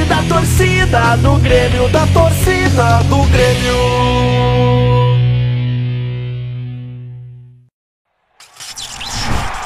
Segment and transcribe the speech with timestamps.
[0.00, 3.76] da torcida do Grêmio, da torcida do Grêmio.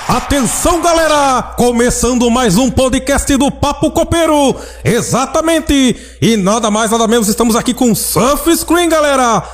[0.09, 1.55] Atenção, galera!
[1.57, 4.57] Começando mais um podcast do Papo Copeiro.
[4.85, 5.97] Exatamente!
[6.21, 9.45] E nada mais, nada menos, estamos aqui com Surf Screen, galera!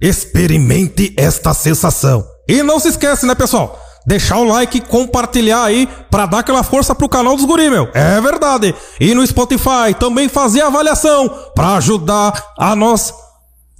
[0.00, 2.26] Experimente esta sensação.
[2.48, 3.83] E não se esquece, né, pessoal?
[4.06, 7.88] Deixar o like, compartilhar aí pra dar aquela força pro canal dos guri, meu.
[7.94, 8.74] É verdade.
[9.00, 13.14] E no Spotify também fazer avaliação pra ajudar a nós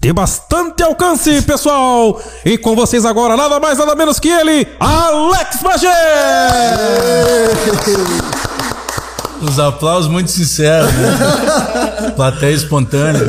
[0.00, 2.20] ter bastante alcance, pessoal.
[2.44, 5.88] E com vocês agora, nada mais, nada menos que ele, Alex Bagé!
[9.44, 12.10] Os aplausos muito sinceros, né?
[12.16, 13.20] Plateia espontânea.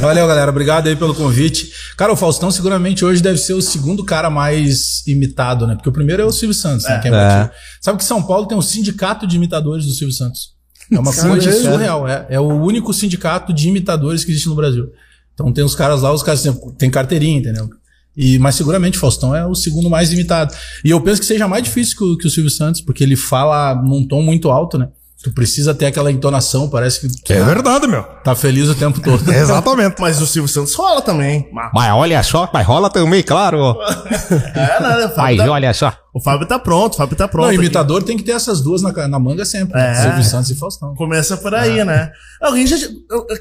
[0.00, 0.50] Valeu, galera.
[0.50, 1.70] Obrigado aí pelo convite.
[1.96, 5.74] Cara, o Faustão seguramente hoje deve ser o segundo cara mais imitado, né?
[5.74, 6.98] Porque o primeiro é o Silvio Santos, né?
[6.98, 7.54] Que é batido.
[7.80, 10.54] Sabe que São Paulo tem um sindicato de imitadores do Silvio Santos.
[10.90, 12.06] É uma coisa surreal.
[12.06, 14.88] É, é o único sindicato de imitadores que existe no Brasil.
[15.34, 16.44] Então tem os caras lá, os caras
[16.78, 17.68] têm, carteirinha, entendeu?
[18.16, 20.54] E, mas seguramente o Faustão é o segundo mais imitado.
[20.84, 23.16] E eu penso que seja mais difícil que o, que o Silvio Santos, porque ele
[23.16, 24.88] fala num tom muito alto, né?
[25.24, 28.02] Tu precisa ter aquela entonação, parece que tu É verdade, meu.
[28.22, 29.26] tá feliz o tempo todo.
[29.32, 29.96] Exatamente.
[29.98, 31.48] Mas o Silvio Santos rola também.
[31.72, 33.74] Mas olha só, mas rola também, claro.
[34.54, 35.06] É, né?
[35.06, 35.92] O Fábio, tá, olha só.
[36.14, 37.46] O Fábio tá pronto, o Fábio tá pronto.
[37.46, 37.58] Não, aqui.
[37.58, 39.80] imitador tem que ter essas duas na, na manga sempre.
[39.80, 39.94] É.
[39.94, 40.94] Silvio Santos e Faustão.
[40.94, 42.12] Começa por aí, né?
[42.40, 42.76] Alguém já.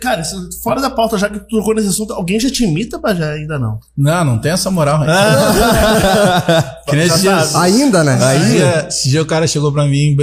[0.02, 2.98] Cara, isso- fora da pauta, já que tu tocou nesse assunto, alguém já te imita,
[2.98, 3.34] Bajé?
[3.34, 3.80] Ainda não.
[3.96, 5.00] Não, não tem essa moral.
[5.02, 5.06] né?
[6.88, 7.62] que nem Já.
[7.62, 8.18] Ainda, né?
[8.22, 10.16] Aí, esse dia o cara chegou pra mim,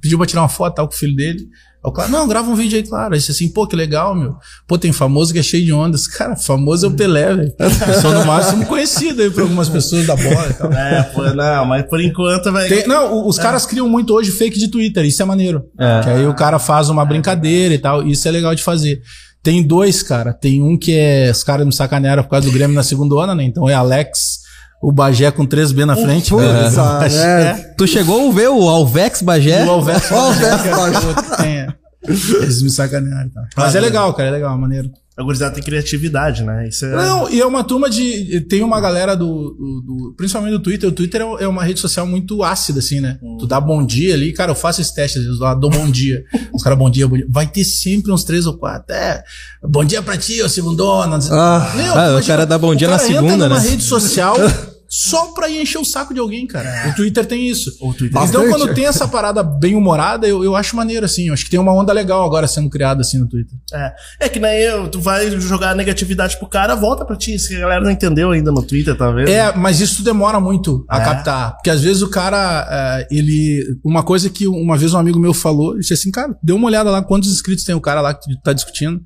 [0.00, 1.46] pediu pra tirar uma foto tal, com o filho dele.
[1.84, 3.12] Aí o cara, não, grava um vídeo aí, claro.
[3.12, 4.34] Aí disse assim, pô, que legal, meu.
[4.66, 6.06] Pô, tem famoso que é cheio de ondas.
[6.06, 7.52] Cara, famoso é o Pelé, velho.
[8.00, 10.72] Sou no máximo conhecido aí por algumas pessoas da bola e tal.
[10.72, 12.68] É, pô, não, mas por enquanto vai.
[12.68, 15.62] Tem- não, os caras criam muito hoje fake de Twitter, isso é maneiro.
[16.02, 19.00] Que aí o cara faz uma brincadeira e tal, isso é legal de fazer.
[19.42, 20.32] Tem dois, cara.
[20.32, 21.30] Tem um que é.
[21.30, 23.44] Os caras me sacanearam por causa do Grêmio na segunda onda, né?
[23.44, 24.38] Então é Alex,
[24.82, 26.30] o Bagé com 3B na frente.
[26.30, 26.82] Putz, né?
[26.82, 27.54] ah, é.
[27.76, 29.64] Tu chegou a ver o Alvex Bagé?
[29.64, 30.10] O Alves.
[30.12, 31.46] Ó, o Alvex Bagé.
[31.46, 31.74] É.
[32.06, 33.30] Eles me sacanearam.
[33.30, 33.46] Tá?
[33.56, 34.90] Mas é legal, cara, é legal, maneiro.
[35.16, 36.66] A gurizada tem criatividade, né?
[36.68, 36.90] Isso é.
[36.96, 38.40] Não, e é uma turma de.
[38.48, 39.26] Tem uma galera do.
[39.26, 40.88] do- do- principalmente do Twitter.
[40.88, 43.18] O Twitter é- é uma rede social muito ácida, assim, né?
[43.38, 45.88] Tu dá bom dia ali, cara, eu faço esse teste às vezes lá, dou bom
[45.88, 46.24] dia.
[46.52, 47.26] Os caras, bom dia, bom dia.
[47.30, 48.92] Vai ter sempre uns três ou quatro.
[48.92, 49.22] É,
[49.62, 51.16] bom dia pra ti, ô segundona.
[51.30, 53.68] Ah, ah, o cara dá bom dia o na segunda, entra numa né?
[53.70, 54.34] rede social
[54.96, 56.88] só pra encher o saco de alguém, cara.
[56.88, 57.68] O Twitter tem isso.
[57.80, 58.48] O Twitter- Então, Bastante.
[58.48, 61.26] quando tem essa parada bem humorada, eu, eu acho maneiro, assim.
[61.26, 63.58] Eu acho que tem uma onda legal agora sendo criada, assim, no Twitter.
[63.72, 63.92] É.
[64.20, 67.34] é que nem eu, tu vai jogar negatividade pro cara, volta pra ti.
[67.34, 69.28] Isso que a galera não entendeu ainda no Twitter, tá vendo?
[69.28, 71.04] É, mas isso demora muito a É?
[71.04, 71.54] captar.
[71.54, 72.68] Porque às vezes o cara,
[73.00, 73.64] é, ele.
[73.84, 76.66] Uma coisa que uma vez um amigo meu falou, ele disse assim, cara, dê uma
[76.68, 79.00] olhada lá quantos inscritos tem o cara lá que tá discutindo.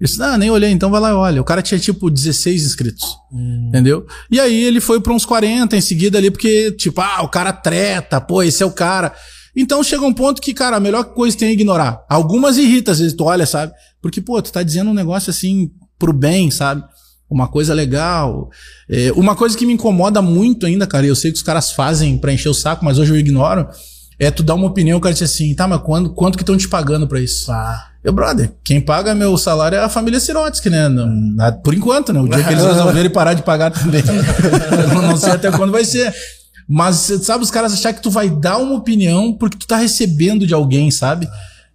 [0.00, 1.42] Ele disse, ah, nem olhei, então vai lá e olha.
[1.42, 3.16] O cara tinha tipo 16 inscritos.
[3.68, 4.06] Entendeu?
[4.30, 7.52] E aí ele foi pra uns 40 em seguida ali, porque, tipo, ah, o cara
[7.52, 9.14] treta, pô, esse é o cara.
[9.54, 12.02] Então chega um ponto que, cara, a melhor coisa tem é ignorar.
[12.08, 13.72] Algumas irritam, às vezes tu olha, sabe?
[14.00, 16.82] Porque, pô, tu tá dizendo um negócio assim pro bem, sabe?
[17.28, 18.48] Uma coisa legal.
[18.88, 21.72] É, uma coisa que me incomoda muito ainda, cara, e eu sei que os caras
[21.72, 23.68] fazem pra encher o saco, mas hoje eu ignoro,
[24.18, 26.56] é tu dar uma opinião, o cara diz assim, tá, mas quando, quanto que estão
[26.56, 27.52] te pagando pra isso?
[27.52, 27.89] Ah.
[28.02, 30.88] Eu, brother, quem paga meu salário é a família Sirotsky, né?
[30.88, 32.20] Não- na- por enquanto, né?
[32.20, 34.02] O dia que eles resolverem parar de pagar também.
[34.94, 36.14] eu não sei até quando vai ser.
[36.66, 40.46] Mas, sabe, os caras achar que tu vai dar uma opinião porque tu tá recebendo
[40.46, 41.28] de alguém, sabe?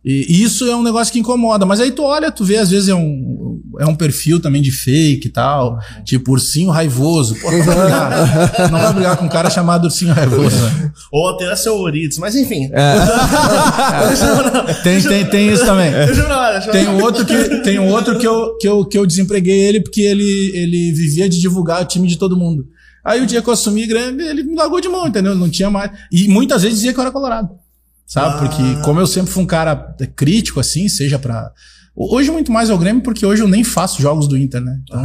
[0.05, 1.65] E isso é um negócio que incomoda.
[1.65, 4.69] Mas aí tu olha, tu vê, às vezes é um, é um perfil também de
[4.69, 5.79] fake e tal.
[6.03, 7.35] Tipo, ursinho raivoso.
[7.41, 8.11] Pô, não vai brigar,
[8.71, 10.91] não vai brigar com um cara chamado ursinho raivoso, né?
[11.11, 12.69] Ou até seu Orides, mas enfim.
[14.83, 15.91] Tem, tem, tem isso também.
[16.71, 19.81] Tem um outro que, tem um outro que, eu, que, eu, que eu desempreguei ele
[19.81, 22.67] porque ele, ele vivia de divulgar o time de todo mundo.
[23.03, 25.35] Aí o dia que eu assumi Grêmio, ele me largou de mão, entendeu?
[25.35, 25.91] Não tinha mais.
[26.11, 27.49] E muitas vezes dizia que eu era colorado.
[28.05, 28.39] Sabe?
[28.47, 29.75] Porque como eu sempre fui um cara
[30.15, 31.51] crítico, assim, seja pra.
[31.95, 34.79] Hoje muito mais é o Grêmio, porque hoje eu nem faço jogos do Inter, né?
[34.83, 34.99] Então,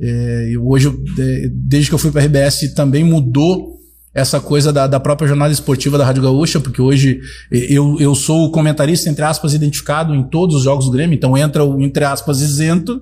[0.00, 3.78] é, eu hoje, eu- de- desde que eu fui pra RBS, também mudou
[4.12, 7.20] essa coisa da, da própria jornada esportiva da Rádio Gaúcha, porque hoje
[7.50, 11.36] eu, eu sou o comentarista, entre aspas, identificado em todos os jogos do Grêmio, então
[11.38, 13.00] entra o, entre aspas, isento,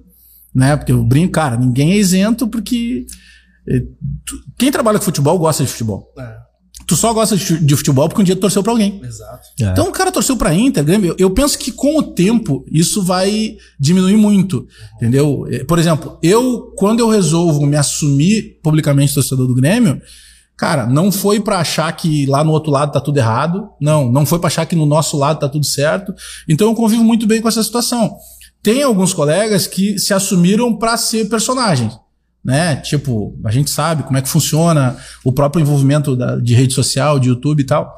[0.55, 0.76] né?
[0.76, 3.06] Porque eu brinco, cara, ninguém é isento porque
[3.69, 3.82] eh,
[4.58, 6.12] quem trabalha com futebol gosta de futebol.
[6.19, 6.37] É,
[6.86, 9.00] Tu só gosta de fu- de futebol porque um dia tu torceu pra alguém.
[9.04, 9.48] exato.
[9.72, 11.14] Então o cara torceu pra Inter, Grêmio.
[11.18, 14.66] Eu, penso que com o tempo isso vai diminuir muito,
[14.96, 15.46] entendeu?
[15.50, 20.00] Eh, Por exemplo, eu quando eu resolvo me assumir publicamente torcedor do Grêmio,
[20.58, 23.68] Cara, não foi pra achar que lá no outro lado tá tudo errado.
[23.78, 26.14] Não, não foi pra achar que no nosso lado tá tudo certo.
[26.48, 28.16] Então eu convivo muito bem com essa situação.
[28.62, 31.92] Tem alguns colegas que se assumiram pra ser personagens,
[32.46, 32.76] né?
[32.76, 37.19] Tipo, a gente sabe como é que funciona o próprio envolvimento da- de rede social,
[37.19, 37.93] de YouTube e tal.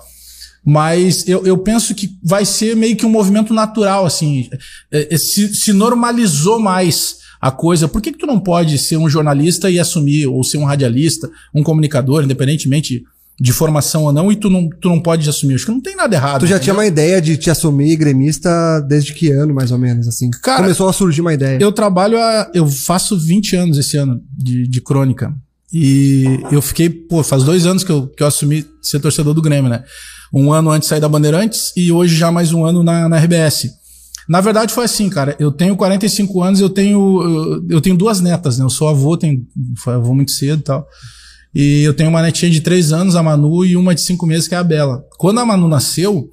[0.64, 4.48] Mas eu, eu penso que vai ser meio que um movimento natural, assim.
[4.90, 7.86] É, é, se, se normalizou mais a coisa.
[7.86, 11.30] Por que, que tu não pode ser um jornalista e assumir, ou ser um radialista,
[11.54, 13.04] um comunicador, independentemente
[13.40, 15.54] de formação ou não, e tu não, tu não pode assumir?
[15.54, 16.40] Acho que não tem nada errado.
[16.40, 16.64] Tu já entendeu?
[16.64, 20.28] tinha uma ideia de te assumir gremista desde que ano, mais ou menos, assim?
[20.42, 21.58] Cara, Começou a surgir uma ideia.
[21.60, 22.50] Eu trabalho há.
[22.52, 25.32] Eu faço 20 anos esse ano de, de crônica.
[25.72, 29.42] E eu fiquei, pô, faz dois anos que eu, que eu assumi ser torcedor do
[29.42, 29.84] Grêmio, né?
[30.32, 33.18] Um ano antes de sair da Bandeirantes e hoje já mais um ano na, na
[33.18, 33.68] RBS.
[34.28, 35.36] Na verdade foi assim, cara.
[35.38, 38.64] Eu tenho 45 anos, eu tenho, eu, eu tenho duas netas, né?
[38.64, 39.46] Eu sou avô, tenho,
[39.86, 40.86] avô muito cedo e tal.
[41.60, 44.46] E eu tenho uma netinha de três anos, a Manu, e uma de cinco meses,
[44.46, 45.04] que é a Bela.
[45.18, 46.30] Quando a Manu nasceu,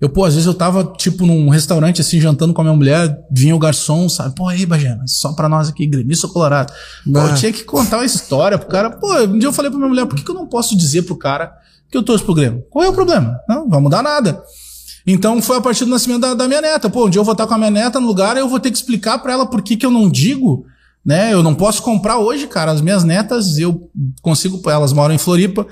[0.00, 3.12] eu, pô, às vezes eu tava, tipo, num restaurante, assim, jantando com a minha mulher,
[3.28, 4.36] vinha o garçom, sabe?
[4.36, 6.72] Pô, aí, Bajana, só pra nós aqui, gremista ou colorado.
[7.04, 8.88] Pô, eu tinha que contar uma história pro cara.
[8.90, 11.02] Pô, um dia eu falei pra minha mulher, por que, que eu não posso dizer
[11.02, 11.52] pro cara
[11.90, 12.64] que eu torço pro Grêmio?
[12.70, 13.40] Qual é o problema?
[13.48, 14.44] Não, vai mudar nada.
[15.04, 16.88] Então foi a partir do nascimento da, da minha neta.
[16.88, 18.70] Pô, um dia eu vou estar com a minha neta no lugar, eu vou ter
[18.70, 20.64] que explicar pra ela por que, que eu não digo,
[21.04, 21.32] né?
[21.32, 22.70] Eu não posso comprar hoje, cara.
[22.72, 23.88] As minhas netas, eu
[24.20, 25.66] consigo, elas moram em Floripa,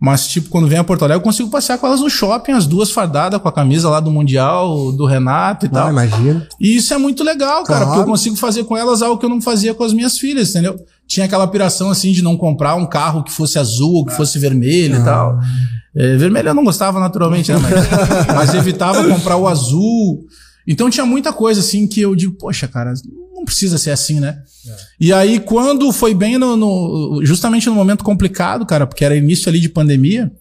[0.00, 2.66] mas tipo, quando vem a Porto Alegre, eu consigo passear com elas no shopping, as
[2.66, 5.86] duas fardadas com a camisa lá do Mundial, do Renato e tal.
[5.86, 6.46] Ah, imagina.
[6.60, 7.86] E isso é muito legal, cara, Claro.
[7.86, 10.50] porque eu consigo fazer com elas algo que eu não fazia com as minhas filhas,
[10.50, 10.76] entendeu?
[11.06, 14.38] Tinha aquela piração assim de não comprar um carro que fosse azul ou que fosse
[14.38, 15.38] vermelho e tal.
[15.96, 17.58] É, vermelho eu não gostava naturalmente, né?
[17.58, 20.24] Mas, mas evitava comprar o azul.
[20.66, 22.92] Então tinha muita coisa assim que eu digo, poxa, cara,
[23.44, 24.38] não precisa ser assim, né?
[24.98, 29.48] E aí, quando foi bem no, no- justamente no momento complicado, cara, porque era início
[29.48, 30.32] ali de pandemia,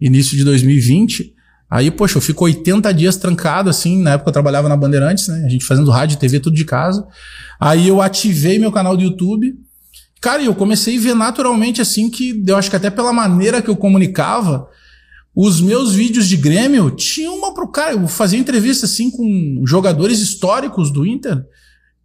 [0.00, 1.32] início de 2020,
[1.70, 5.44] aí, poxa, eu fico 80 dias trancado, assim, na época eu trabalhava na Bandeirantes, né?
[5.46, 7.06] A gente fazendo rádio TV tudo de casa.
[7.60, 9.54] Aí eu ativei meu canal do YouTube.
[10.20, 13.62] Cara, e eu comecei a ver naturalmente, assim, que eu acho que até pela maneira
[13.62, 14.66] que eu comunicava,
[15.34, 17.92] os meus vídeos de Grêmio tinham uma pro cara.
[17.92, 21.44] Eu fazia entrevista assim com jogadores históricos do Inter.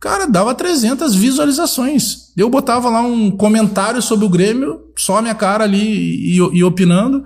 [0.03, 2.33] Cara, dava 300 visualizações.
[2.35, 6.61] Eu botava lá um comentário sobre o Grêmio, só a minha cara ali e, e
[6.61, 7.23] opinando.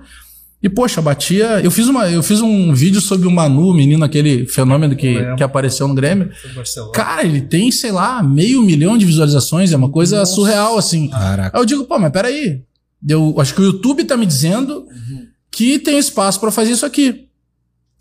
[0.62, 1.60] E, poxa, batia.
[1.60, 5.16] Eu fiz, uma, eu fiz um vídeo sobre o Manu, o menino, aquele fenômeno que,
[5.34, 6.30] que apareceu no Grêmio.
[6.92, 9.72] Cara, ele tem, sei lá, meio milhão de visualizações.
[9.72, 11.08] É uma coisa surreal, assim.
[11.08, 11.58] Caraca.
[11.58, 12.62] Aí eu digo, pô, mas peraí.
[13.08, 14.86] Eu acho que o YouTube tá me dizendo
[15.50, 17.24] que tem espaço pra fazer isso aqui.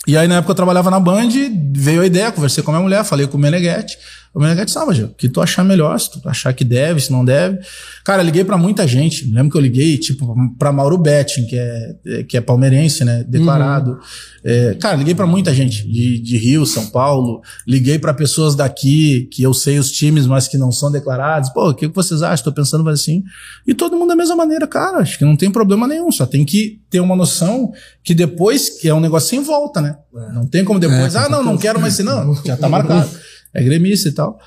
[0.08, 1.30] E aí, na época, eu trabalhava na Band,
[1.74, 3.98] veio a ideia, conversei com a minha mulher, falei com o Meneghetti.
[4.38, 7.26] O sabe, Gil, o que tu achar melhor, se tu achar que deve, se não
[7.26, 7.58] deve.
[8.06, 9.26] Cara, liguei pra muita gente.
[9.32, 13.26] Lembro que eu liguei, tipo, pra Mauro Betting, que é, que é palmeirense, né?
[13.28, 13.98] Declarado.
[14.44, 17.42] É, cara, liguei pra muita gente, de, de Rio, São Paulo.
[17.68, 21.50] Liguei pra pessoas daqui, que eu sei os times, mas que não são declarados.
[21.50, 22.44] Pô, o que vocês acham?
[22.44, 23.24] Tô pensando assim.
[23.66, 25.00] E todo mundo da mesma maneira, cara.
[25.00, 26.12] Acho que não tem problema nenhum.
[26.12, 27.72] Só tem que ter uma noção
[28.04, 29.98] que depois, que é um negócio sem volta, né?
[30.32, 32.36] Não tem como depois, ah, não, não quero mais ser, não.
[32.46, 33.10] Já tá marcado.
[33.54, 34.40] É gremista e tal.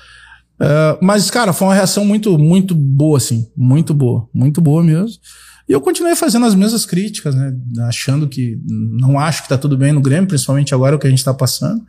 [0.59, 3.47] É, mas, cara, foi uma reação muito, muito boa, assim.
[3.57, 4.27] Muito boa.
[4.33, 5.17] Muito boa mesmo.
[5.67, 7.53] E eu continuei fazendo as mesmas críticas, né?
[7.87, 11.09] Achando que não acho que tá tudo bem no Grêmio, principalmente agora o que a
[11.09, 11.81] gente tá passando.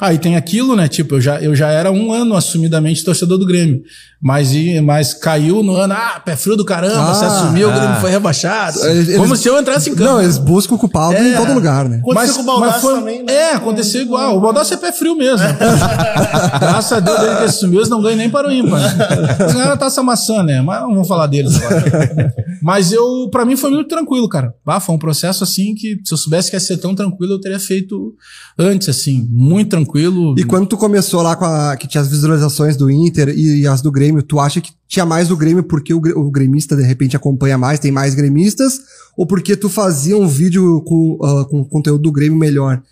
[0.00, 0.88] Aí tem aquilo, né?
[0.88, 3.82] Tipo, eu já, eu já era um ano assumidamente torcedor do Grêmio.
[4.22, 7.72] Mas, e- mas caiu no ano, ah, pé frio do caramba, Ah, você assumiu, o
[7.72, 8.78] Grêmio foi rebaixado.
[8.86, 10.10] Eles- Como se eu entrasse em campo.
[10.10, 11.36] Não, eles buscam o culpado em É.
[11.38, 12.00] todo lugar, né?
[12.02, 13.32] Aconteceu com o Baldassi também, né?
[13.32, 14.36] É, aconteceu igual.
[14.36, 15.46] O Baldassi é pé frio mesmo.
[16.60, 18.78] Graças a Deus, desde que assumiu, eles não ganham nem para o ímpar.
[18.80, 19.36] Né?
[19.40, 20.60] Eles ganharam a taça maçã, né?
[20.60, 22.34] Mas não vamos falar deles agora.
[22.62, 24.52] Mas eu, pra mim, foi muito tranquilo, cara.
[24.66, 27.40] Ah, foi um processo assim que, se eu soubesse que ia ser tão tranquilo, eu
[27.40, 28.12] teria feito
[28.58, 29.26] antes, assim.
[29.30, 30.34] Muito tranquilo.
[30.38, 33.80] E quando tu começou lá com a, que tinha as visualizações do Inter e, as
[33.80, 37.16] do Grêmio, tu acha que tinha mais do Grêmio porque o, o gremista de repente
[37.16, 38.80] acompanha mais, tem mais gremistas?
[39.16, 42.82] Ou porque tu fazia um vídeo com, ah, com conteúdo do Grêmio melhor?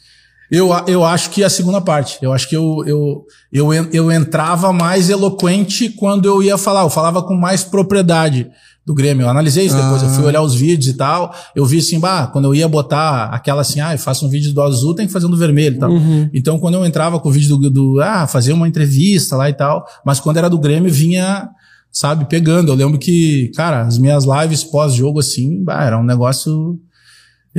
[0.50, 2.18] Eu, eu acho que a segunda parte.
[2.22, 6.82] Eu acho que eu, eu, eu, eu entrava mais eloquente quando eu ia falar.
[6.82, 8.50] Eu falava com mais propriedade
[8.88, 9.25] do Grêmio.
[9.25, 10.02] Eu analisei isso depois.
[10.02, 11.33] Eu fui olhar os vídeos e tal.
[11.54, 14.52] Eu vi assim, bah, quando eu ia botar aquela assim, ah, eu faço um vídeo
[14.54, 15.90] do azul, tem que fazer um do vermelho e tal.
[16.33, 19.52] Então, quando eu entrava com o vídeo do, do, ah, fazer uma entrevista lá e
[19.52, 19.87] tal.
[20.04, 21.50] Mas quando era do Grêmio, vinha,
[21.92, 22.73] sabe, pegando.
[22.73, 26.80] Eu lembro que, cara, as minhas lives pós-jogo assim, bah, era um negócio.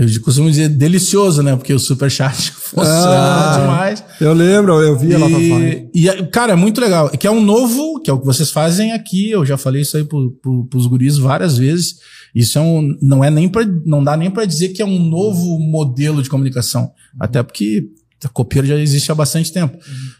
[0.01, 1.55] Eu costumo dizer delicioso, né?
[1.57, 3.57] Porque o superchat funciona Ah.
[3.59, 4.03] demais.
[4.21, 5.65] Eu lembro, eu via lá pra fora.
[5.65, 7.09] E, e, é- cara, é muito legal.
[7.09, 9.29] Que é um novo, que é o que vocês fazem aqui.
[9.31, 11.95] Eu já falei isso aí pro, pro, pros guris várias vezes.
[12.33, 14.99] Isso é um, não é nem pra, não dá nem para dizer que é um
[14.99, 17.89] novo modelo de comunicação, até porque
[18.23, 19.77] a copeira já existe há bastante tempo.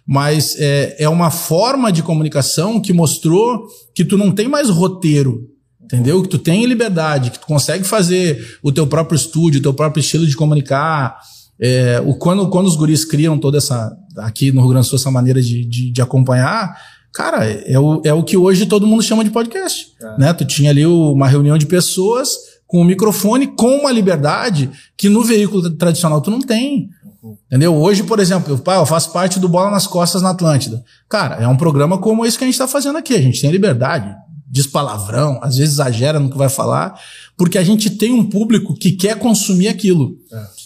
[0.07, 5.41] Mas é, é uma forma de comunicação que mostrou que tu não tem mais roteiro.
[5.91, 6.21] Entendeu?
[6.21, 10.01] Que tu tem liberdade, que tu consegue fazer o teu próprio estúdio, o teu próprio
[10.01, 11.17] estilo de comunicar.
[11.59, 14.99] É, o, quando, quando os guris criam toda essa, aqui no Rio Grande do Sul,
[14.99, 16.77] essa maneira de, de, de acompanhar,
[17.11, 19.87] cara, é o, é o que hoje todo mundo chama de podcast.
[20.19, 20.31] Né?
[20.33, 22.29] Tu tinha ali o- uma reunião de pessoas
[22.67, 26.87] com um microfone, com uma liberdade que no veículo tradicional tu não tem.
[27.47, 27.75] Entendeu?
[27.75, 30.83] Hoje, por exemplo, eu, eu faço parte do Bola nas Costas na Atlântida.
[31.09, 33.15] Cara, é um programa como esse que a gente tá fazendo aqui.
[33.15, 34.15] A gente tem liberdade,
[34.49, 36.99] diz palavrão, às vezes exagera no que vai falar,
[37.37, 40.17] porque a gente tem um público que quer consumir aquilo.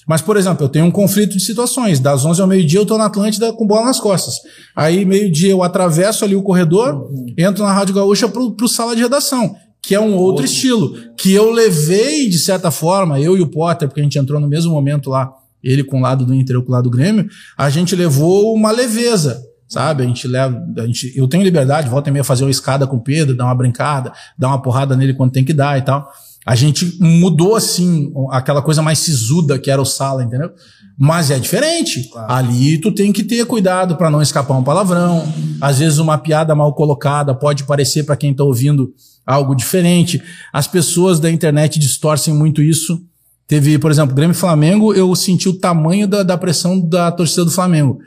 [0.07, 1.99] Mas, por exemplo, eu tenho um conflito de situações.
[1.99, 4.35] Das 11 ao meio-dia eu tô na Atlântida com bola nas costas.
[4.75, 9.01] Aí, meio-dia, eu atravesso ali o corredor, entro na Rádio Gaúcha pro, pro sala de
[9.01, 10.95] redação, que é um outro estilo.
[11.17, 14.47] Que eu levei, de certa forma, eu e o Potter, porque a gente entrou no
[14.47, 17.27] mesmo momento lá, ele com o lado do Inter, eu com o lado do Grêmio,
[17.57, 19.41] a gente levou uma leveza.
[19.73, 20.03] Sabe?
[20.03, 20.63] A gente leva.
[20.77, 23.45] A gente, eu tenho liberdade, volta e meia fazer uma escada com o Pedro, dar
[23.45, 26.07] uma brincada, dar uma porrada nele quando tem que dar e tal.
[26.45, 30.51] A gente mudou, assim, aquela coisa mais sisuda que era o sala, entendeu?
[30.95, 32.07] Mas é diferente.
[32.27, 35.25] Ali tu tem que ter cuidado pra não escapar um palavrão.
[35.59, 38.93] Às vezes uma piada mal colocada pode parecer pra quem tá ouvindo
[39.25, 40.21] algo diferente.
[40.51, 43.01] As pessoas da internet distorcem muito isso.
[43.47, 47.51] Teve, por exemplo, Grêmio Flamengo, eu senti o tamanho da, da pressão da torcida do
[47.51, 47.99] Flamengo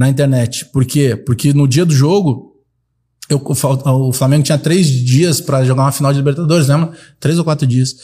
[0.00, 0.64] na internet.
[0.72, 1.14] Por quê?
[1.14, 2.56] Porque no dia do jogo,
[3.28, 6.90] eu, o Flamengo tinha três dias pra jogar uma final de Libertadores, lembra?
[7.20, 7.94] Três ou quatro dias.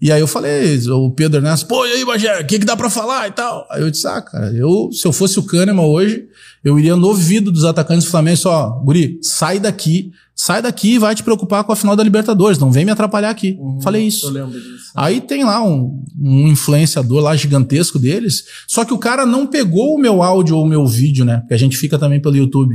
[0.00, 2.76] E aí eu falei, o Pedro Ernesto, pô, e aí, Bagé, o que, que dá
[2.76, 3.66] pra falar e tal?
[3.68, 6.28] Aí eu disse, ah, cara, eu, se eu fosse o Kahneman hoje,
[6.62, 10.60] eu iria no ouvido dos atacantes do Flamengo e só, ó, Guri, sai daqui, sai
[10.60, 13.58] daqui e vai te preocupar com a final da Libertadores, não vem me atrapalhar aqui.
[13.82, 14.26] Falei isso.
[14.26, 14.92] Eu lembro disso.
[14.94, 19.94] Aí tem lá um, um influenciador lá gigantesco deles, só que o cara não pegou
[19.94, 21.38] o meu áudio ou o meu vídeo, né?
[21.38, 22.74] Porque a gente fica também pelo YouTube.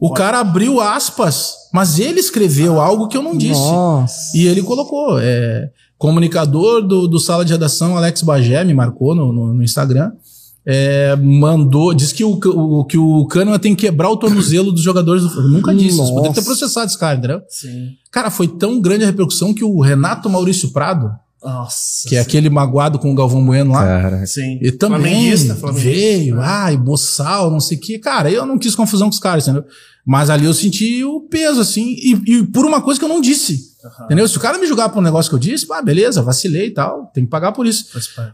[0.00, 3.60] O cara abriu aspas, mas ele escreveu algo que eu não disse.
[3.60, 4.36] Nossa.
[4.36, 9.32] E ele colocou, é, comunicador do, do Sala de Redação, Alex Bagé, me marcou no,
[9.32, 10.12] no, no Instagram,
[10.66, 14.82] é, mandou, disse que o, o, que o Kahneman tem que quebrar o tornozelo dos
[14.82, 16.12] jogadores do Eu nunca disse, isso Nossa.
[16.14, 17.42] poderia ter processado esse cara, entendeu?
[17.48, 17.90] Sim.
[18.10, 21.10] Cara, foi tão grande a repercussão que o Renato Maurício Prado,
[21.42, 22.08] Nossa.
[22.08, 24.58] que é aquele magoado com o Galvão Bueno lá, Cara, Sim.
[24.62, 25.90] e também Flamenguista, flamenguista.
[25.90, 27.98] veio, ai, boçal, não sei o que.
[27.98, 29.64] Cara, eu não quis confusão com os caras, entendeu?
[30.06, 33.20] Mas ali eu senti o peso, assim, e, e por uma coisa que eu não
[33.20, 33.73] disse.
[34.04, 34.26] Entendeu?
[34.26, 36.70] Se o cara me julgar por um negócio que eu disse, ah, beleza, vacilei e
[36.70, 37.86] tal, tem que pagar por isso.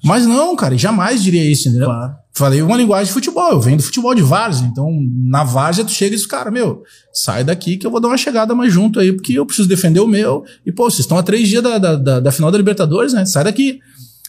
[0.05, 1.89] Mas não, cara, jamais diria isso, entendeu?
[1.89, 2.15] Claro.
[2.33, 4.89] Falei uma linguagem de futebol, eu venho do futebol de várzea, então
[5.27, 8.17] na várzea tu chega e diz, cara, meu, sai daqui que eu vou dar uma
[8.17, 10.45] chegada mais junto aí, porque eu preciso defender o meu.
[10.65, 13.25] E, pô, vocês estão a três dias da, da, da, da final da Libertadores, né?
[13.27, 13.81] Sai daqui.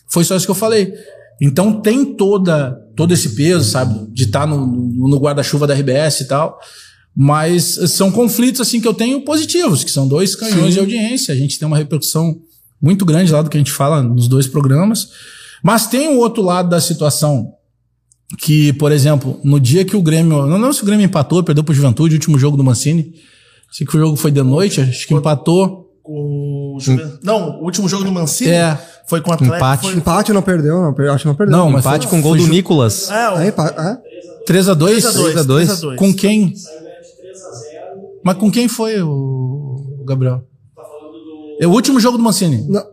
[0.08, 0.94] Foi só isso que eu falei.
[1.42, 4.08] Então tem toda, todo esse peso, sabe?
[4.12, 6.60] De estar no, no, no guarda-chuva da RBS e tal.
[7.15, 11.34] Mas são conflitos, assim, que eu tenho positivos, que são dois canhões de audiência.
[11.34, 12.38] A gente tem uma repercussão
[12.82, 15.10] muito grande lá do que a gente fala nos dois programas.
[15.62, 17.51] Mas tem o outro lado da situação
[18.39, 20.46] que, por exemplo, no dia que o Grêmio.
[20.48, 23.13] Não lembro se o Grêmio empatou, perdeu pro Juventude, o último jogo do Mancini.
[23.72, 25.89] Sei que o jogo foi de noite, acho que empatou.
[26.01, 26.77] Com o
[27.24, 28.75] Não, o último jogo do Mancini É.
[29.06, 29.58] foi com o Atlético.
[29.58, 29.84] Empate.
[29.84, 29.94] Foi...
[29.96, 30.96] Empate não perdeu, não.
[31.13, 31.56] Acho que não perdeu.
[31.58, 33.10] Não, mas empate foi- com gol foi do Nicolas.
[33.12, 34.46] É, o É, empa- é?
[34.51, 35.03] 3x2?
[35.03, 35.68] 3x2.
[35.68, 35.96] 3x2.
[35.98, 36.53] Com quem?
[38.24, 40.44] Mas com quem foi o o Gabriel?
[41.60, 42.66] É o último jogo do Mancini.
[42.68, 42.84] Não.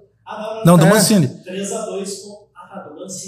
[0.64, 0.88] Não, do É.
[0.90, 1.30] Mancini.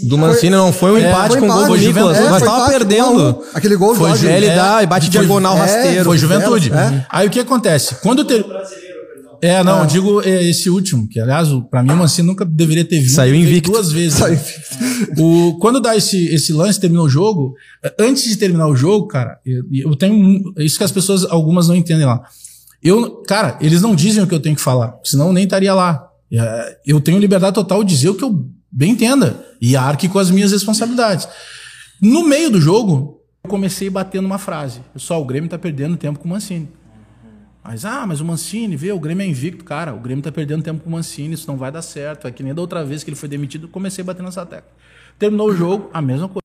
[0.07, 2.19] Do Mancini não foi um empate Foi com gol do Nicolas.
[2.19, 3.31] é, Nós tava perdendo.
[3.31, 3.43] um.
[3.55, 4.27] Aquele gol Foi do Jorge.
[4.29, 6.05] Ele É, dá e bate foi- diagonal é, rasteiro.
[6.05, 6.71] Foi Juventude.
[6.71, 7.07] É.
[7.09, 7.95] Aí o que acontece?
[8.03, 8.45] Quando ter...
[9.43, 12.85] É, não, eu digo é, esse último, que aliás, pra mim o Mancini nunca deveria
[12.85, 13.11] ter vindo.
[13.11, 13.71] Saiu invicto.
[13.71, 14.15] Duas vezes.
[14.19, 14.39] Saiu
[15.19, 19.07] O, quando dá esse, esse lance, terminou o jogo, eh, antes de terminar o jogo,
[19.07, 22.23] cara, eu, eu tenho isso que as pessoas, algumas não entendem lá.
[22.83, 25.73] Eu, cara, eles não dizem o que eu tenho que falar, senão eu nem estaria
[25.75, 26.07] lá.
[26.33, 30.19] Eh, Eu tenho liberdade total de dizer o que eu bem entenda e arque com
[30.19, 31.27] as minhas responsabilidades.
[32.01, 34.81] No meio do jogo, eu comecei batendo uma frase.
[34.93, 36.69] Pessoal, o Grêmio tá perdendo tempo com o Mancini.
[37.71, 39.65] Mas, ah, mas o Mancini, vê, o Grêmio é invicto.
[39.65, 42.27] Cara, o Grêmio tá perdendo tempo com o Mancini, isso não vai dar certo.
[42.27, 44.73] É que nem da outra vez que ele foi demitido, comecei a bater nessa tecla.
[45.17, 46.41] Terminou o jogo, a mesma coisa.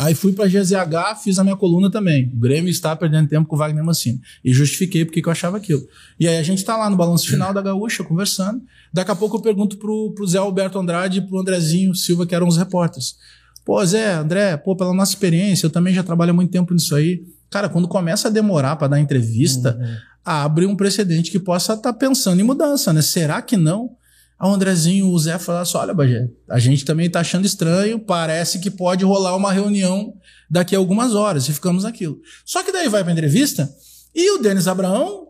[0.00, 2.30] Aí fui pra GZH, fiz a minha coluna também.
[2.32, 4.20] O Grêmio está perdendo tempo com o Wagner Mancini.
[4.44, 5.82] E justifiquei porque que eu achava aquilo.
[6.18, 8.62] E aí a gente tá lá no balanço final da Gaúcha, conversando.
[8.92, 12.36] Daqui a pouco eu pergunto pro, pro Zé Alberto Andrade e pro Andrezinho Silva, que
[12.36, 13.16] eram os repórteres.
[13.64, 16.94] Pô, Zé, André, pô, pela nossa experiência, eu também já trabalho há muito tempo nisso
[16.94, 17.24] aí.
[17.50, 19.78] Cara, quando começa a demorar para dar entrevista,
[20.24, 23.02] abre um precedente que possa estar pensando em mudança, né?
[23.02, 23.96] Será que não?
[24.38, 27.98] Aí o Andrezinho, o Zé falaram assim: olha, Bagé, a gente também tá achando estranho,
[27.98, 30.14] parece que pode rolar uma reunião
[30.50, 32.20] daqui a algumas horas, e ficamos naquilo.
[32.44, 33.72] Só que daí vai pra entrevista
[34.14, 35.26] e o Denis Abraão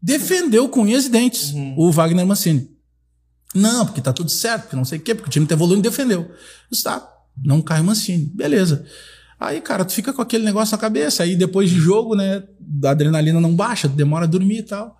[0.00, 2.70] defendeu com unhas e dentes o Wagner Mancini.
[3.54, 5.86] Não, porque tá tudo certo, porque não sei o quê, porque o time tá evoluindo
[5.86, 6.22] e defendeu.
[6.22, 6.34] Eu
[6.70, 7.06] disse, tá,
[7.44, 8.26] não cai o Mancini.
[8.34, 8.84] Beleza.
[9.42, 11.24] Aí, cara, tu fica com aquele negócio na cabeça.
[11.24, 12.44] Aí depois de jogo, né,
[12.84, 14.96] a adrenalina não baixa, demora a dormir e tal.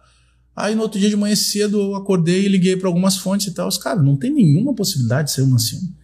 [0.54, 3.54] Aí no outro dia de manhã cedo eu acordei e liguei para algumas fontes e
[3.54, 3.68] tal.
[3.68, 5.94] Os caras, não tem nenhuma possibilidade de ser o Mancini.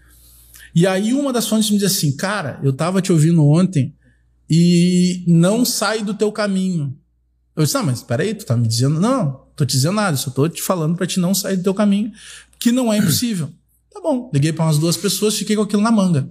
[0.74, 3.92] E aí uma das fontes me diz assim, cara, eu tava te ouvindo ontem
[4.48, 6.96] e não sai do teu caminho.
[7.56, 10.30] Eu disse, ah, mas peraí, tu tá me dizendo, não, tô te dizendo nada, só
[10.30, 12.12] tô te falando para te não sair do teu caminho,
[12.60, 13.50] que não é impossível.
[13.92, 16.30] tá bom, liguei para umas duas pessoas, fiquei com aquilo na manga.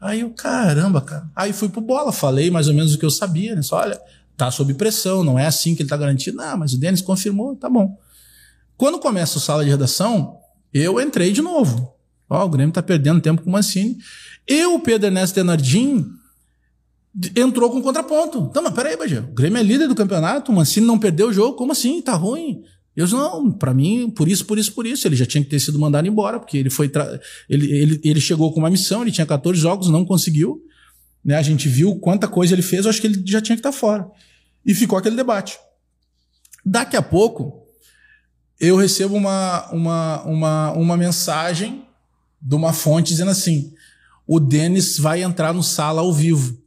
[0.00, 1.28] Aí eu, caramba, cara.
[1.36, 3.62] Aí fui pro bola, falei mais ou menos o que eu sabia, né?
[3.62, 4.00] Só, olha,
[4.36, 6.38] tá sob pressão, não é assim que ele tá garantido.
[6.38, 7.98] Não, mas o Denis confirmou, tá bom.
[8.76, 10.38] Quando começa o sala de redação,
[10.72, 11.94] eu entrei de novo.
[12.28, 13.98] Ó, o Grêmio tá perdendo tempo com o Mancini.
[14.48, 16.06] E o Pedro Ernesto Denardim
[17.36, 18.46] entrou com contraponto.
[18.50, 21.32] Então, mas peraí, Bagé, o Grêmio é líder do campeonato, o Mancini não perdeu o
[21.32, 22.00] jogo, como assim?
[22.00, 22.62] Tá ruim.
[23.00, 25.08] Eu disse, não, pra mim, por isso, por isso, por isso.
[25.08, 26.90] Ele já tinha que ter sido mandado embora, porque ele foi.
[27.48, 30.62] Ele, ele, ele chegou com uma missão, ele tinha 14 jogos, não conseguiu.
[31.24, 31.36] Né?
[31.36, 33.72] A gente viu quanta coisa ele fez, eu acho que ele já tinha que estar
[33.72, 34.06] fora.
[34.66, 35.58] E ficou aquele debate.
[36.64, 37.66] Daqui a pouco,
[38.60, 41.86] eu recebo uma, uma, uma, uma mensagem
[42.40, 43.72] de uma fonte dizendo assim:
[44.26, 46.59] o Denis vai entrar no sala ao vivo.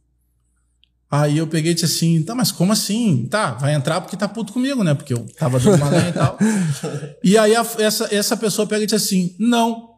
[1.16, 3.28] Aí eu peguei e disse assim, tá, mas como assim?
[3.30, 4.94] Tá, vai entrar porque tá puto comigo, né?
[4.94, 6.36] Porque eu tava dando lenha e tal.
[7.22, 9.90] E aí a, essa, essa pessoa pega e disse assim, não.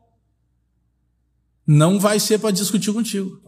[1.66, 3.40] Não vai ser para discutir contigo.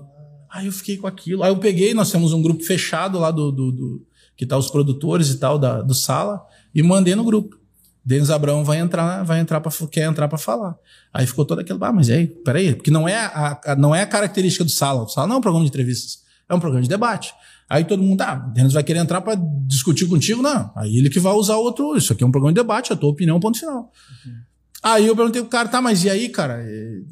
[0.50, 1.42] Aí eu fiquei com aquilo.
[1.42, 4.70] Aí eu peguei, nós temos um grupo fechado lá do, do, do que tá os
[4.70, 6.42] produtores e tal da, do sala,
[6.74, 7.54] e mandei no grupo.
[8.02, 10.74] Denis Abraão vai entrar, vai entrar para quer entrar para falar.
[11.12, 14.00] Aí ficou todo aquele, ah, mas aí, peraí, porque não é a, a, não é
[14.00, 15.02] a característica do sala.
[15.02, 17.34] O sala não é um programa de entrevistas, é um programa de debate.
[17.68, 20.40] Aí todo mundo, ah, o Denis vai querer entrar para discutir contigo?
[20.40, 20.70] Não.
[20.74, 21.96] Aí ele que vai usar outro.
[21.96, 23.92] Isso aqui é um programa de debate, a tua opinião, ponto final.
[24.24, 24.32] Uhum.
[24.82, 26.64] Aí eu perguntei pro cara, tá, mas e aí, cara?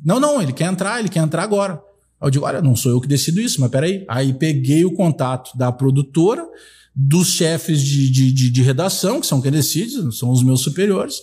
[0.04, 1.74] Não, não, ele quer entrar, ele quer entrar agora.
[2.20, 4.04] Aí eu digo, olha, não sou eu que decido isso, mas peraí.
[4.08, 6.46] Aí peguei o contato da produtora,
[6.94, 11.16] dos chefes de, de, de, de redação, que são quem decide, são os meus superiores,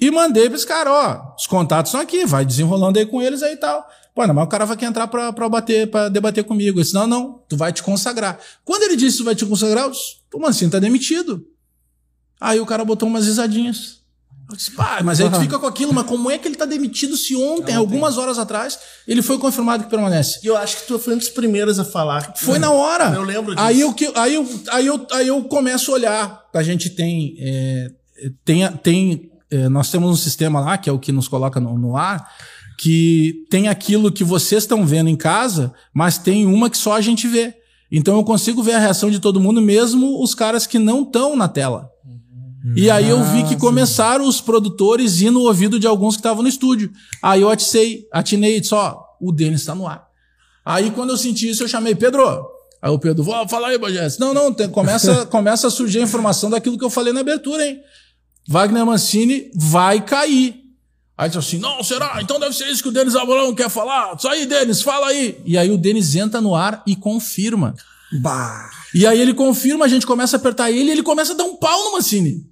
[0.00, 3.42] e mandei para esse cara, ó, os contatos estão aqui, vai desenrolando aí com eles
[3.42, 3.86] aí e tal.
[4.14, 6.78] Pô, não, mas o cara vai querer entrar pra, pra, bater, pra debater comigo.
[6.78, 8.38] Eu disse, não, não, tu vai te consagrar.
[8.64, 11.46] Quando ele disse que tu vai te consagrar, eu disse, pô, assim, tá demitido.
[12.40, 14.00] Aí o cara botou umas risadinhas.
[14.50, 16.64] Eu disse, pá, mas aí tu fica com aquilo, mas como é que ele tá
[16.64, 20.40] demitido se ontem, algumas horas atrás, ele foi confirmado que permanece?
[20.42, 22.34] E eu acho que tu foi um dos primeiros a falar.
[22.36, 23.14] Foi na hora.
[23.14, 23.64] Eu lembro disso.
[23.64, 26.44] Aí eu, aí eu, aí eu, aí eu começo a olhar.
[26.52, 27.92] A gente tem, é,
[28.44, 31.78] tem, tem é, nós temos um sistema lá, que é o que nos coloca no,
[31.78, 32.28] no ar,
[32.80, 37.00] que tem aquilo que vocês estão vendo em casa, mas tem uma que só a
[37.02, 37.54] gente vê.
[37.92, 41.36] Então eu consigo ver a reação de todo mundo, mesmo os caras que não estão
[41.36, 41.90] na tela.
[42.74, 46.42] E aí eu vi que começaram os produtores ir no ouvido de alguns que estavam
[46.42, 46.90] no estúdio.
[47.22, 50.06] Aí eu aticei, atinei e disse, ó, o Denis está no ar.
[50.64, 52.26] Aí quando eu senti isso, eu chamei Pedro.
[52.80, 54.16] Aí o Pedro, vou falar aí, Bagés.
[54.16, 57.66] Não, não, tem, começa, começa a surgir a informação daquilo que eu falei na abertura,
[57.66, 57.78] hein?
[58.48, 60.69] Wagner Mancini vai cair.
[61.20, 62.16] Aí disse assim: não, será?
[62.22, 64.14] Então deve ser isso que o Denis Abrão quer falar.
[64.16, 65.38] Isso aí, Denis, fala aí.
[65.44, 67.74] E aí o Denis entra no ar e confirma.
[68.22, 68.70] Bah.
[68.94, 71.44] E aí ele confirma, a gente começa a apertar ele e ele começa a dar
[71.44, 72.46] um pau no Mancini.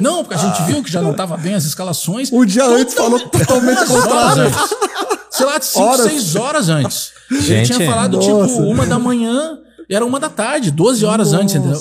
[0.00, 2.32] Não, porque a gente viu que já não estava bem as escalações.
[2.32, 4.50] Um dia antes falou totalmente contrário.
[5.30, 7.12] Sei lá, 5, 6 horas antes.
[7.30, 8.48] Gente, ele tinha falado nossa.
[8.48, 11.80] tipo uma da manhã, era uma da tarde, 12 horas antes, entendeu?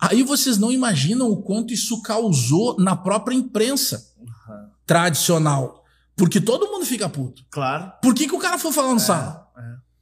[0.00, 4.13] Aí vocês não imaginam o quanto isso causou na própria imprensa
[4.86, 5.82] tradicional.
[6.16, 7.42] Porque todo mundo fica puto.
[7.50, 7.92] Claro.
[8.00, 9.48] Por que, que o cara foi falar no sala?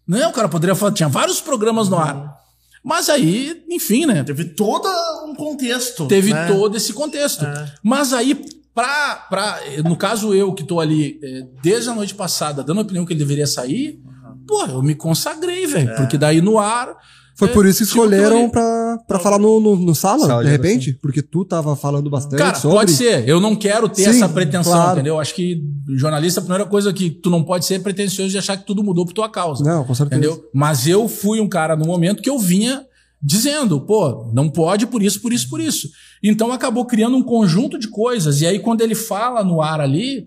[0.06, 0.26] Né?
[0.26, 2.36] O cara poderia falar, tinha vários programas no ar.
[2.84, 4.24] Mas aí, enfim, né?
[4.24, 4.88] Teve todo
[5.24, 6.06] um contexto.
[6.08, 6.48] Teve né?
[6.48, 7.46] todo esse contexto.
[7.82, 12.62] Mas aí, pra, pra, no caso eu que tô ali eh, desde a noite passada
[12.62, 14.02] dando a opinião que ele deveria sair,
[14.46, 15.94] pô, eu me consagrei, velho.
[15.94, 16.96] Porque daí no ar.
[17.34, 18.50] Foi é, por isso que tipo, escolheram ali.
[18.50, 20.92] pra, pra falar no, no, no sala, Sala de repente?
[21.00, 22.76] Porque tu tava falando bastante Cara, sobre.
[22.78, 23.26] pode ser.
[23.28, 24.92] Eu não quero ter Sim, essa pretensão, claro.
[24.92, 25.18] entendeu?
[25.18, 25.62] Acho que
[25.96, 28.82] jornalista, a primeira coisa que tu não pode ser é pretensioso de achar que tudo
[28.84, 29.64] mudou por tua causa.
[29.64, 30.20] Não, com certeza.
[30.20, 30.44] Entendeu?
[30.52, 32.84] Mas eu fui um cara no momento que eu vinha
[33.22, 35.88] dizendo, pô, não pode por isso, por isso, por isso.
[36.22, 38.40] Então acabou criando um conjunto de coisas.
[38.40, 40.26] E aí quando ele fala no ar ali,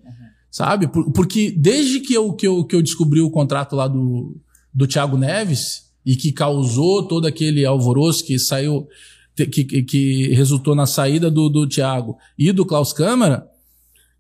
[0.50, 0.88] sabe?
[0.88, 4.38] Por- porque desde que eu, que, eu, que eu descobri o contrato lá do,
[4.74, 8.88] do Thiago Neves e que causou todo aquele alvoroço que saiu,
[9.36, 13.50] que, que, que resultou na saída do, do Thiago e do Klaus Câmara,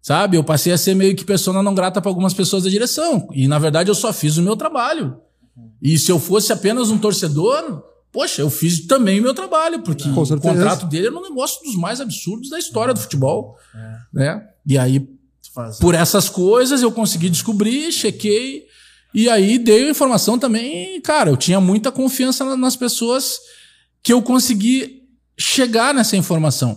[0.01, 0.37] Sabe?
[0.37, 3.27] Eu passei a ser meio que persona não grata para algumas pessoas da direção.
[3.33, 5.17] E na verdade eu só fiz o meu trabalho.
[5.81, 10.07] E se eu fosse apenas um torcedor, poxa, eu fiz também o meu trabalho, porque
[10.07, 13.57] o contrato dele era um negócio dos mais absurdos da história do futebol.
[14.13, 14.47] Né?
[14.67, 15.09] E aí,
[15.51, 18.64] Faz- por essas coisas, eu consegui descobrir, chequei.
[19.15, 20.99] E aí dei a informação também.
[21.01, 23.39] Cara, eu tinha muita confiança na- nas pessoas
[24.03, 25.03] que eu consegui
[25.39, 26.75] chegar nessa informação.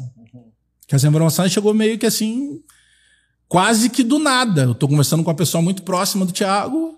[0.87, 2.61] Que essa informação chegou meio que assim,
[3.49, 4.63] quase que do nada.
[4.63, 6.97] Eu tô conversando com uma pessoa muito próxima do Thiago.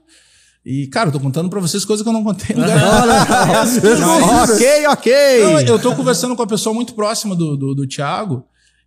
[0.64, 2.62] E, cara, eu tô contando pra vocês coisas que eu não contei no
[4.54, 5.12] ok, ok.
[5.42, 8.44] não, eu tô conversando com uma pessoa muito próxima do, do, do Thiago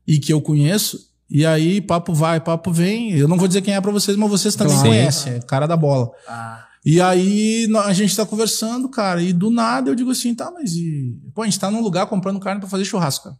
[0.08, 1.00] e que eu conheço.
[1.36, 3.12] E aí, papo vai, papo vem.
[3.13, 4.89] Eu não vou dizer quem é pra vocês, mas vocês também Claro.
[4.89, 5.34] conhecem.
[5.34, 6.12] É cara da bola.
[6.28, 9.19] Ah, E aí, a gente tá conversando, cara.
[9.22, 11.17] E do nada eu digo assim, tá, mas e.
[11.34, 13.38] Pô, a gente tá num lugar comprando carne pra fazer churrasco, cara.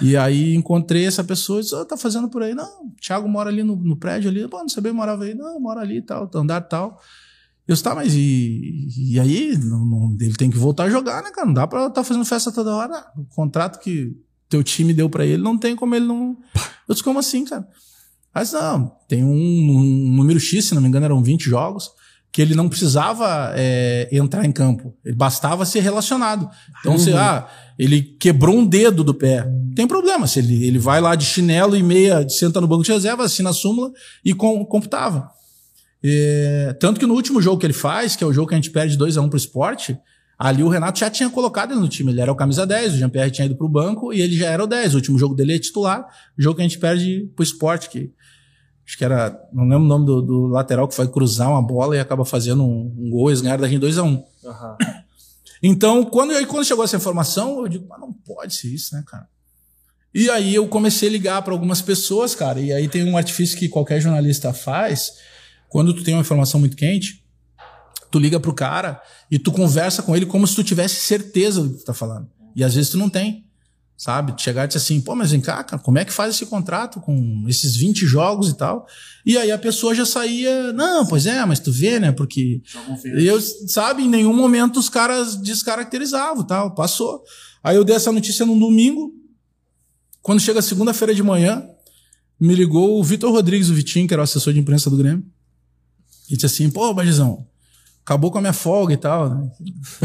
[0.00, 2.54] E aí encontrei essa pessoa e disse, "Ô, tá fazendo por aí?
[2.54, 4.48] Não, o Thiago mora ali no, no prédio ali.
[4.48, 5.34] Pô, não sabia morava aí.
[5.34, 6.98] Não, mora ali e tal, andar e tal.
[7.68, 9.56] Eu disse, tá, mas e, e aí?
[9.58, 11.46] Não, não- ele tem que voltar a jogar, né, cara?
[11.46, 13.04] Não dá pra estar fazendo festa toda hora.
[13.16, 14.16] O contrato que
[14.52, 16.36] teu time deu pra ele, não tem como ele não.
[16.86, 17.66] Eu disse, como assim, cara?
[18.34, 21.90] Mas não, tem um, um número X, se não me engano, eram 20 jogos,
[22.30, 24.94] que ele não precisava é, entrar em campo.
[25.04, 26.48] Ele bastava ser relacionado.
[26.80, 27.46] Então, se ah,
[27.78, 30.26] ele quebrou um dedo do pé, não tem problema.
[30.26, 33.50] Se ele, ele vai lá de chinelo e meia, senta no banco de reserva, assina
[33.50, 33.90] a súmula
[34.24, 35.30] e com, computava.
[36.04, 38.58] É, tanto que no último jogo que ele faz, que é o jogo que a
[38.58, 39.98] gente perde 2x1 pro esporte,
[40.42, 42.10] ali o Renato já tinha colocado ele no time.
[42.10, 44.64] Ele era o camisa 10, o Jean-Pierre tinha ido pro banco e ele já era
[44.64, 44.94] o 10.
[44.94, 46.04] O último jogo dele é titular,
[46.36, 48.12] o jogo que a gente perde pro esporte, que
[48.84, 51.96] acho que era, não lembro o nome do, do lateral que foi cruzar uma bola
[51.96, 54.22] e acaba fazendo um, um gol, eles ganharam da gente 2x1.
[54.44, 54.76] aham.
[55.64, 59.04] Então, quando, aí, quando chegou essa informação, eu digo, mas não pode ser isso, né,
[59.06, 59.28] cara?
[60.12, 63.56] E aí eu comecei a ligar para algumas pessoas, cara, e aí tem um artifício
[63.56, 65.12] que qualquer jornalista faz,
[65.68, 67.21] quando tu tem uma informação muito quente,
[68.10, 69.00] tu liga pro cara
[69.30, 72.28] e tu conversa com ele como se tu tivesse certeza do que tu tá falando.
[72.54, 73.46] E às vezes tu não tem,
[73.96, 74.34] sabe?
[74.36, 77.00] Chegar e dizer assim, pô, mas vem cá, cara, como é que faz esse contrato
[77.00, 78.86] com esses 20 jogos e tal?
[79.24, 82.60] E aí a pessoa já saía, não, pois é, mas tu vê, né, porque
[83.04, 87.22] eu, sabe, em nenhum momento os caras descaracterizavam, tal, passou.
[87.64, 89.14] Aí eu dei essa notícia num domingo.
[90.20, 91.64] Quando chega segunda-feira de manhã,
[92.38, 95.24] me ligou o Vitor Rodrigues, o Vitinho, que era o assessor de imprensa do Grêmio.
[96.28, 97.46] E disse assim: pô, Bagizão,
[98.04, 99.30] acabou com a minha folga e tal.
[99.30, 99.50] Né?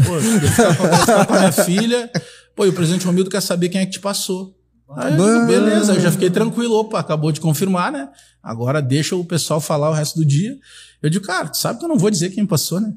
[0.04, 2.10] Pô, eu ficar com, a minha filha.
[2.56, 4.56] Pô, e o presidente Romildo quer saber quem é que te passou.
[4.96, 6.74] Aí eu beleza, eu já fiquei tranquilo.
[6.74, 8.08] Opa, acabou de confirmar, né?
[8.42, 10.56] Agora deixa o pessoal falar o resto do dia.
[11.02, 12.94] Eu digo, cara, tu sabe que eu não vou dizer quem passou, né?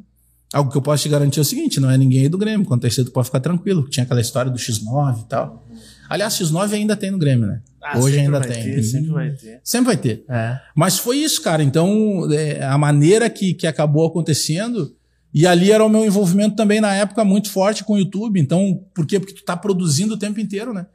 [0.53, 2.65] Algo que eu posso te garantir é o seguinte: não é ninguém aí do Grêmio.
[2.65, 3.87] Quando terceiro, tu pode ficar tranquilo.
[3.89, 5.65] Tinha aquela história do X9 e tal.
[6.11, 7.61] Aliás, X9 ainda tem no Grêmio, né?
[7.81, 8.63] Ah, Hoje ainda tem.
[8.63, 9.61] ter, sempre vai ter.
[9.63, 10.25] Sempre vai ter.
[10.29, 10.59] É.
[10.75, 11.63] Mas foi isso, cara.
[11.63, 14.93] Então, é, a maneira que, que acabou acontecendo.
[15.33, 18.39] E ali era o meu envolvimento também na época muito forte com o YouTube.
[18.41, 19.17] Então, por quê?
[19.17, 20.85] Porque tu tá produzindo o tempo inteiro, né?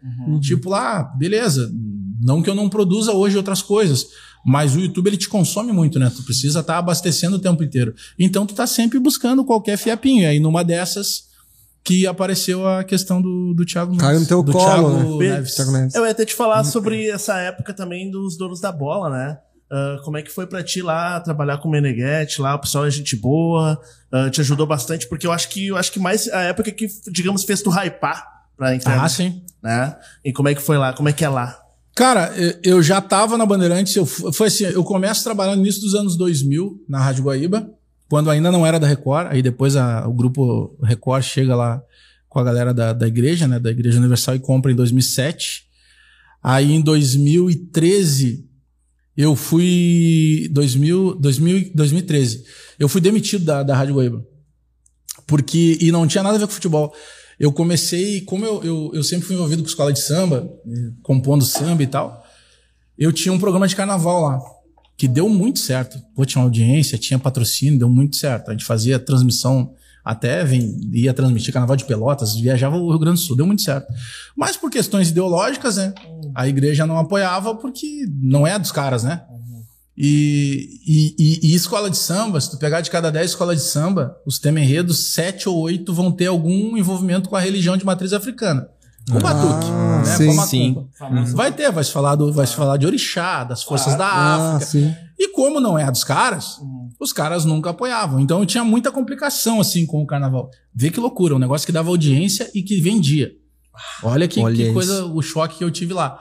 [0.40, 1.72] Tipo lá, beleza.
[2.20, 4.08] Não que eu não produza hoje outras coisas,
[4.44, 6.12] mas o YouTube ele te consome muito, né?
[6.14, 7.94] Tu precisa estar abastecendo o tempo inteiro.
[8.18, 10.22] Então tu tá sempre buscando qualquer fiapinho.
[10.22, 11.25] E aí numa dessas
[11.86, 14.02] que apareceu a questão do, do Thiago Nunes.
[14.04, 15.28] Caiu no teu do colo, Thiago né?
[15.30, 15.54] Neves.
[15.54, 15.94] Thiago Neves.
[15.94, 19.38] Eu ia até te falar sobre essa época também dos donos da bola, né?
[19.70, 22.86] Ah, como é que foi pra ti lá trabalhar com o Meneghetti lá, o pessoal
[22.86, 23.80] é gente boa,
[24.12, 26.88] ah, te ajudou bastante, porque eu acho que eu acho que mais a época que,
[27.10, 28.24] digamos, fez tu hypar
[28.56, 29.42] pra entrar, Ah, sim.
[29.62, 29.96] né?
[30.24, 30.92] E como é que foi lá?
[30.92, 31.56] Como é que é lá?
[31.94, 32.32] Cara,
[32.64, 36.16] eu- já tava na Bandeirantes, eu, foi assim, eu começo trabalhando no início dos anos
[36.16, 37.70] 2000, na Rádio Guaíba,
[38.08, 41.82] quando ainda não era da Record, aí depois a- o grupo Record chega lá
[42.28, 45.64] com a galera da, da igreja, né, da Igreja Universal e compra em 2007.
[46.42, 48.46] Aí em 2013,
[49.16, 52.44] eu fui, 2000, 2000, 2013,
[52.78, 54.24] eu fui demitido da, da Rádio Guaíba.
[55.26, 56.94] Porque, e não tinha nada a ver com futebol.
[57.38, 60.48] Eu comecei, como eu, eu, eu sempre fui envolvido com escola de samba,
[61.02, 62.24] compondo samba e tal,
[62.96, 64.40] eu tinha um programa de carnaval lá,
[64.96, 65.98] que deu muito certo.
[66.14, 68.48] Pô, tinha audiência, tinha patrocínio, deu muito certo.
[68.48, 69.72] A gente fazia transmissão,
[70.04, 73.62] até vem, ia transmitir carnaval de Pelotas, viajava o Rio Grande do Sul, deu muito
[73.62, 73.92] certo.
[74.36, 75.92] Mas por questões ideológicas, né?
[76.34, 79.22] A igreja não apoiava porque não é dos caras, né?
[79.98, 84.14] E, e, e- escola de samba, se tu pegar de cada 10 escolas de samba,
[84.26, 88.12] os tema enredos, 7 ou 8 vão ter algum envolvimento com a religião de matriz
[88.12, 88.68] africana.
[89.10, 90.16] Com batuque, Ah, né?
[90.16, 90.26] sim.
[90.34, 90.68] com a Sim.
[90.98, 91.24] macumba.
[91.34, 94.56] Vai ter, vai se falar, do, vai se falar de orixá, das forças da Ah,
[94.56, 94.66] África.
[94.72, 94.94] sim.
[95.18, 96.60] E como não é dos caras,
[96.98, 98.18] os caras nunca apoiavam.
[98.20, 100.50] Então eu tinha muita complicação assim com o carnaval.
[100.74, 103.30] Vê que loucura, um negócio que dava audiência e que vendia.
[104.02, 106.18] Olha que, Olha que coisa, o choque que eu tive lá.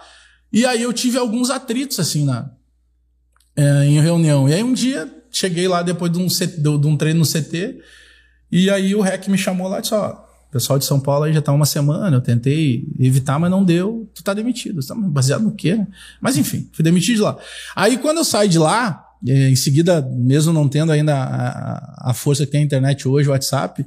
[0.54, 2.50] E aí eu tive alguns atritos assim na,
[3.56, 4.48] é, em reunião.
[4.48, 7.80] E aí um dia, cheguei lá depois de um, CT, de, um treino no CT,
[8.52, 10.18] e aí o REC me chamou lá e disse, ó,
[10.56, 14.10] pessoal de São Paulo aí já tá uma semana, eu tentei evitar, mas não deu,
[14.16, 14.80] tu tá demitido.
[14.86, 15.86] Tá baseado no quê, né?
[16.22, 17.38] Mas enfim, fui demitido de lá.
[17.76, 22.14] Aí quando eu saí de lá, é, em seguida, mesmo não tendo ainda a, a
[22.14, 23.86] força que tem a internet hoje, o WhatsApp,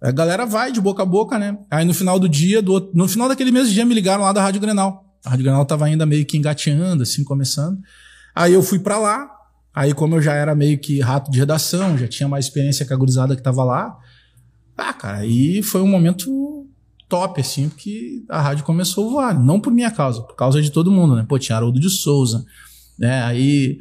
[0.00, 1.58] a galera vai de boca a boca, né?
[1.68, 4.40] Aí no final do dia, do, no final daquele mesmo dia, me ligaram lá da
[4.40, 5.04] Rádio Grenal.
[5.24, 7.80] A Rádio Grenal tava ainda meio que engateando, assim, começando.
[8.32, 9.28] Aí eu fui para lá,
[9.74, 12.92] aí como eu já era meio que rato de redação, já tinha mais experiência que
[12.92, 13.98] a gurizada que tava lá,
[14.76, 16.66] ah, cara, aí foi um momento
[17.08, 19.44] top, assim, porque a rádio começou a voar.
[19.44, 21.24] Não por minha causa, por causa de todo mundo, né?
[21.28, 22.44] Pô, tinha Haroldo de Souza,
[22.98, 23.22] né?
[23.22, 23.78] Aí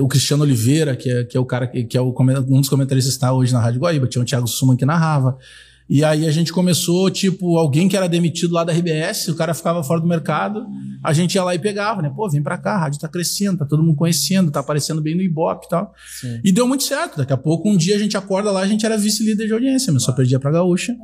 [0.00, 2.14] o Cristiano Oliveira, que é, que é o cara que, que é o,
[2.48, 5.36] um dos comentaristas que está hoje na Rádio Guaíba, tinha o Thiago Suman que narrava.
[5.88, 9.52] E aí a gente começou, tipo, alguém que era demitido lá da RBS, o cara
[9.52, 10.66] ficava fora do mercado,
[11.02, 12.10] a gente ia lá e pegava, né?
[12.14, 15.14] Pô, vem pra cá, a rádio tá crescendo, tá todo mundo conhecendo, tá aparecendo bem
[15.14, 15.92] no Ibope e tal.
[16.20, 16.40] Sim.
[16.42, 17.18] E deu muito certo.
[17.18, 19.92] Daqui a pouco, um dia a gente acorda lá, a gente era vice-líder de audiência,
[19.92, 20.96] mas só perdia pra Gaúcha.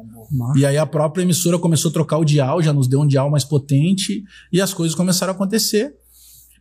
[0.56, 3.30] E aí a própria emissora começou a trocar o dial, já nos deu um dial
[3.30, 5.92] mais potente, e as coisas começaram a acontecer.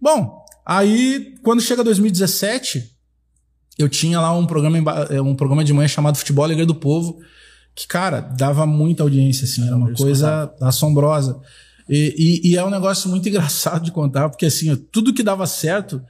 [0.01, 2.83] Bom, aí quando chega 2017,
[3.77, 7.19] eu tinha lá um programa, eh, um programa de manhã chamado Futebol Alegria do Povo,
[7.75, 11.39] que, cara, dava muita audiência, assim, era uma coisa assombrosa.
[11.87, 15.47] E, e, e, é um negócio muito engraçado de contar, porque assim, tudo que dava
[15.47, 16.01] certo,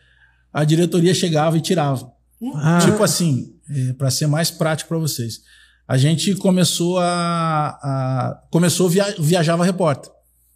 [0.53, 2.11] a diretoria chegava e tirava.
[2.55, 2.79] Ah.
[2.81, 5.41] Tipo assim, é, para ser mais prático para vocês.
[5.87, 7.79] A gente começou a.
[7.81, 10.11] a começou a via, viajava repórter.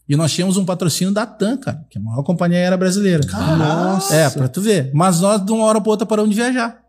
[0.07, 3.25] E nós tínhamos um patrocínio da TAM, cara, que é a maior companhia aérea brasileira.
[3.57, 4.13] Nossa.
[4.13, 4.91] É, pra tu ver.
[4.93, 6.82] Mas nós, de uma hora pra outra, paramos de viajar.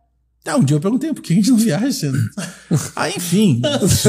[0.47, 2.13] É, um dia eu perguntei, por que a gente não viaja?
[2.95, 3.63] Aí, enfim,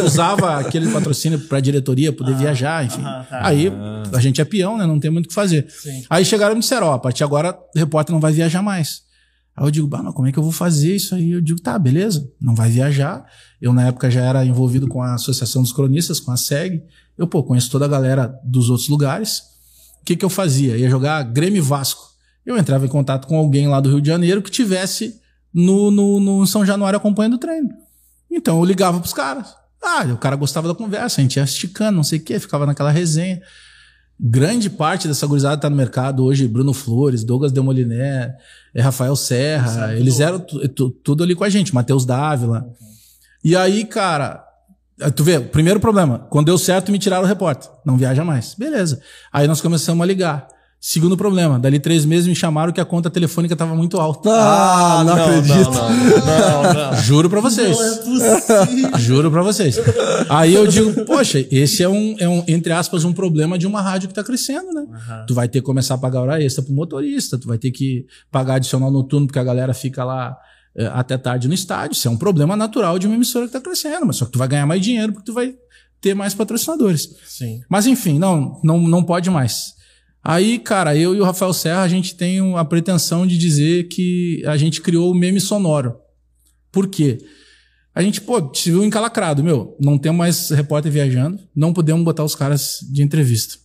[0.03, 3.01] usava aquele patrocínio pra diretoria poder ah, viajar, enfim.
[3.05, 3.47] Ah, tá.
[3.47, 3.71] Aí
[4.11, 4.85] a gente é peão, né?
[4.85, 5.65] Não tem muito o que fazer.
[5.69, 6.03] Sim.
[6.09, 8.61] Aí chegaram e me disseram, ó, a partir de agora o repórter não vai viajar
[8.61, 9.03] mais.
[9.55, 11.31] Aí eu digo, bah, mas como é que eu vou fazer isso aí?
[11.31, 13.25] Eu digo, tá, beleza, não vai viajar.
[13.61, 16.83] Eu, na época, já era envolvido com a Associação dos Cronistas, com a SEG.
[17.17, 19.39] Eu, pô, conheço toda a galera dos outros lugares.
[20.01, 20.75] O que que eu fazia?
[20.75, 22.03] Ia jogar Grêmio Vasco.
[22.45, 25.15] Eu entrava em contato com alguém lá do Rio de Janeiro que tivesse
[25.55, 27.69] no, no, no São Januário acompanhando o treino.
[28.29, 29.55] Então eu ligava pros caras.
[29.81, 32.65] Ah, o cara gostava da conversa, a gente ia esticando, não sei o quê, ficava
[32.65, 33.41] naquela resenha.
[34.19, 38.35] Grande parte dessa gurizada tá no mercado hoje, Bruno Flores, Douglas Demoliné,
[38.73, 39.93] é Rafael Serra, Exato.
[39.93, 40.45] eles eram
[41.03, 42.67] tudo ali com a gente, Matheus Dávila.
[43.43, 44.43] E aí, cara,
[45.15, 48.55] tu vê, primeiro problema, quando deu certo me tiraram o repórter, não viaja mais.
[48.55, 48.99] Beleza.
[49.31, 50.47] Aí nós começamos a ligar.
[50.79, 54.29] Segundo problema, dali três meses me chamaram que a conta telefônica estava muito alta.
[54.31, 55.71] Ah, não, não acredito.
[55.71, 57.75] Não, não, não, Juro para vocês.
[57.75, 58.97] Não é possível.
[58.99, 59.77] Juro para vocês.
[60.29, 63.81] Aí eu digo, poxa, esse é um, é um, entre aspas, um problema de uma
[63.81, 64.81] rádio que está crescendo, né?
[64.81, 65.25] Uhum.
[65.25, 68.05] Tu vai ter que começar a pagar hora extra pro motorista, tu vai ter que
[68.31, 70.37] pagar adicional noturno porque a galera fica lá
[70.77, 71.95] é, até tarde no estádio.
[71.95, 74.37] Isso é um problema natural de uma emissora que está crescendo, mas só que tu
[74.37, 75.55] vai ganhar mais dinheiro porque tu vai
[75.99, 77.09] ter mais patrocinadores.
[77.25, 77.61] Sim.
[77.67, 79.74] Mas enfim, não, não, não pode mais.
[80.27, 84.43] Aí, cara, eu e o Rafael Serra, a gente tem a pretensão de dizer que
[84.47, 85.97] a gente criou o meme sonoro.
[86.71, 87.19] Por quê?
[87.93, 92.23] A gente, pô, se viu encalacrado, meu, não tem mais repórter viajando, não podemos botar
[92.23, 93.59] os caras de entrevista.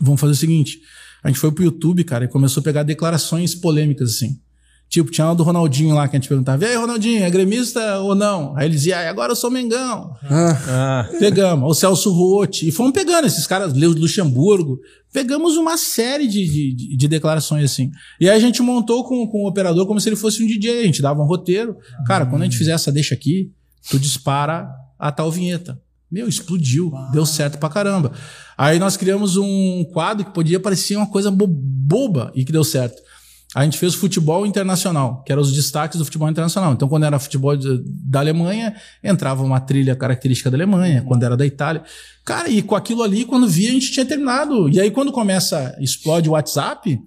[0.00, 0.78] Vamos fazer o seguinte,
[1.24, 4.40] a gente foi pro YouTube, cara, e começou a pegar declarações polêmicas, assim.
[4.88, 7.98] Tipo, tinha uma do Ronaldinho lá que a gente perguntava: E aí, Ronaldinho, é gremista
[7.98, 8.56] ou não?
[8.56, 10.14] Aí ele dizia: ah, agora eu sou Mengão.
[10.22, 11.06] Ah.
[11.18, 11.70] Pegamos.
[11.70, 12.68] O Celso Rotti.
[12.68, 14.80] E fomos pegando esses caras, Leo Luxemburgo.
[15.12, 17.90] Pegamos uma série de, de, de, declarações assim.
[18.18, 20.80] E aí a gente montou com, com o operador como se ele fosse um DJ.
[20.80, 21.76] A gente dava um roteiro.
[22.06, 23.50] Cara, quando a gente fizer essa deixa aqui,
[23.90, 25.78] tu dispara a tal vinheta.
[26.10, 26.90] Meu, explodiu.
[27.12, 28.12] Deu certo pra caramba.
[28.56, 33.07] Aí nós criamos um quadro que podia parecer uma coisa boba e que deu certo
[33.54, 36.74] a gente fez futebol internacional, que eram os destaques do futebol internacional.
[36.74, 41.46] Então, quando era futebol da Alemanha, entrava uma trilha característica da Alemanha, quando era da
[41.46, 41.82] Itália.
[42.26, 44.68] Cara, e com aquilo ali, quando via, a gente tinha terminado.
[44.68, 47.00] E aí, quando começa, explode o WhatsApp,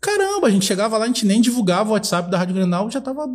[0.00, 3.00] caramba, a gente chegava lá, a gente nem divulgava o WhatsApp da Rádio Grenal, já
[3.00, 3.26] tava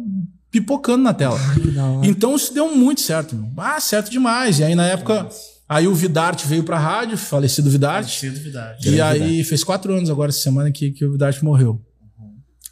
[0.50, 1.38] pipocando na tela.
[2.04, 3.38] Então, isso deu muito certo.
[3.58, 4.60] Ah, certo demais.
[4.60, 5.28] E aí, na época.
[5.68, 8.20] Aí o Vidarte veio pra rádio, falecido Vidarte.
[8.20, 8.88] Falecido Vidarte.
[8.88, 11.82] E aí fez quatro anos agora, essa semana que, que o Vidarte morreu.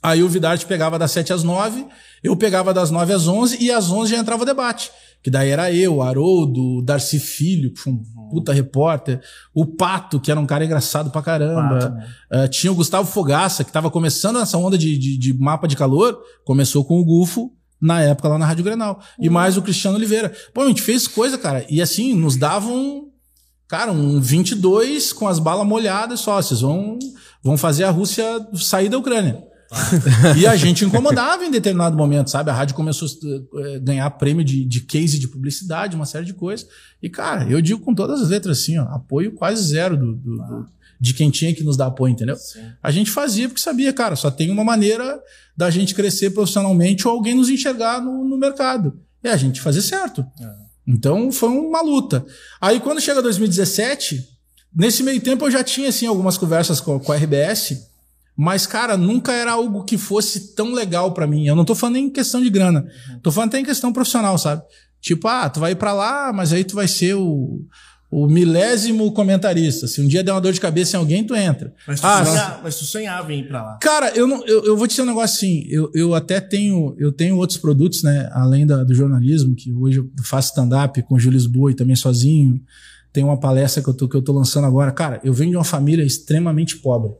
[0.03, 1.87] Aí o Vidarte pegava das 7 às 9,
[2.21, 4.91] eu pegava das 9 às 11 e às 11 já entrava o debate.
[5.23, 9.21] Que daí era eu, Haroldo, Darcy Filho, que foi um puta repórter,
[9.53, 11.79] o Pato, que era um cara engraçado pra caramba.
[11.79, 12.43] Pato, né?
[12.43, 15.77] uh, tinha o Gustavo Fogaça, que tava começando essa onda de, de, de, mapa de
[15.77, 18.99] calor, começou com o Gufo na época lá na Rádio Grenal.
[19.17, 19.25] Uhum.
[19.25, 20.33] E mais o Cristiano Oliveira.
[20.53, 23.05] Pô, a gente fez coisa, cara, e assim, nos davam,
[23.69, 26.99] cara, um 22 com as balas molhadas só, vocês vão,
[27.41, 29.52] vão fazer a Rússia sair da Ucrânia.
[30.37, 32.49] e a gente incomodava em determinado momento, sabe?
[32.49, 36.33] A rádio começou a eh, ganhar prêmio de, de case de publicidade, uma série de
[36.33, 36.67] coisas.
[37.01, 40.37] E, cara, eu digo com todas as letras assim, ó, apoio quase zero do, do-
[40.37, 40.65] do-
[40.99, 42.35] de quem tinha que nos dar apoio, entendeu?
[42.81, 45.19] A gente fazia porque sabia, cara, só tem uma maneira
[45.57, 48.97] da gente crescer profissionalmente ou alguém nos enxergar no, no mercado.
[49.21, 50.25] É a gente fazer certo.
[50.87, 52.25] Então foi uma luta.
[52.61, 54.23] Aí quando chega 2017,
[54.75, 57.89] nesse meio tempo eu já tinha assim algumas conversas com, com a RBS,
[58.35, 61.45] mas cara, nunca era algo que fosse tão legal pra mim.
[61.47, 62.85] Eu não tô falando em questão de grana,
[63.21, 64.61] tô falando até em questão profissional, sabe?
[65.01, 67.61] Tipo, ah, tu vai ir pra lá, mas aí tu vai ser o,
[68.09, 69.85] o milésimo comentarista.
[69.85, 71.73] Se um dia der uma dor de cabeça em alguém, tu entra.
[71.87, 73.77] Mas tu, Ah, sonha- mas tu sonhava em ir pra lá.
[73.81, 75.65] Cara, eu, não, eu, eu vou te dizer um negócio assim.
[75.69, 78.29] Eu, eu até tenho, eu tenho outros produtos, né?
[78.31, 81.95] Além da- do jornalismo, que hoje eu faço stand-up com o Júlio Lisboa e também
[81.97, 82.61] sozinho.
[83.11, 84.91] Tem uma palestra que eu, tô, que eu tô lançando agora.
[84.91, 87.11] Cara, eu venho de uma família extremamente pobre.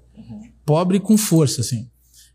[0.65, 1.87] Pobre com força, assim.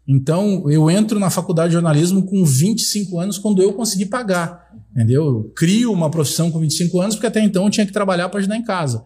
[0.07, 4.69] Então, eu entro na faculdade de jornalismo com 25 anos, quando eu consegui pagar.
[4.91, 5.27] Entendeu?
[5.27, 8.39] Eu crio uma profissão com 25 anos, porque até então eu tinha que trabalhar para
[8.41, 9.05] ajudar em casa.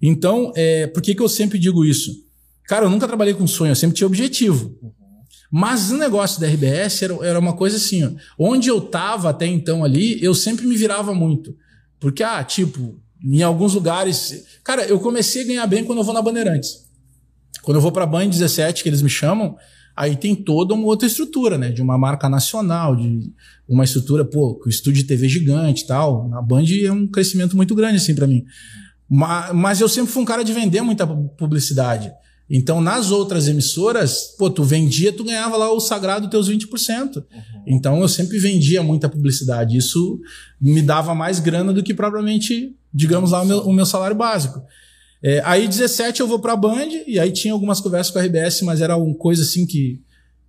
[0.00, 2.12] Então, é, por que, que eu sempre digo isso?
[2.66, 4.74] Cara, eu nunca trabalhei com sonho, eu sempre tinha objetivo.
[5.50, 9.46] Mas o negócio da RBS era, era uma coisa assim, ó, onde eu tava até
[9.46, 11.56] então ali, eu sempre me virava muito.
[11.98, 14.44] Porque, ah, tipo, em alguns lugares.
[14.62, 16.87] Cara, eu comecei a ganhar bem quando eu vou na Bandeirantes.
[17.62, 19.56] Quando eu vou pra Band 17, que eles me chamam,
[19.96, 21.70] aí tem toda uma outra estrutura, né?
[21.70, 23.32] De uma marca nacional, de
[23.68, 26.28] uma estrutura, pô, com estúdio de TV gigante e tal.
[26.28, 28.44] Na Band é um crescimento muito grande, assim, pra mim.
[29.08, 32.10] Ma- Mas eu sempre fui um cara de vender muita pu- publicidade.
[32.50, 37.22] Então, nas outras emissoras, pô, tu vendia, tu ganhava lá o sagrado teus 20%.
[37.66, 39.76] Então, eu sempre vendia muita publicidade.
[39.76, 40.18] Isso
[40.58, 44.62] me dava mais grana do que propriamente, digamos lá, o meu, o meu salário básico.
[45.22, 48.62] É, aí, 17, eu vou pra Band, e aí tinha algumas conversas com a RBS,
[48.62, 50.00] mas era uma coisa assim que.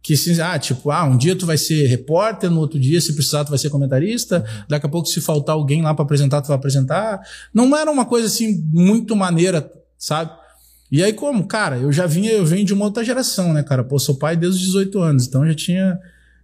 [0.01, 3.13] Que assim, ah, tipo, ah, um dia tu vai ser repórter, no outro dia, se
[3.13, 6.47] precisar, tu vai ser comentarista, daqui a pouco, se faltar alguém lá pra apresentar, tu
[6.47, 7.19] vai apresentar.
[7.53, 10.31] Não era uma coisa assim muito maneira, sabe?
[10.89, 13.83] E aí, como, cara, eu já vinha, eu venho de uma outra geração, né, cara?
[13.83, 15.99] Pô, sou pai desde os 18 anos, então eu já tinha,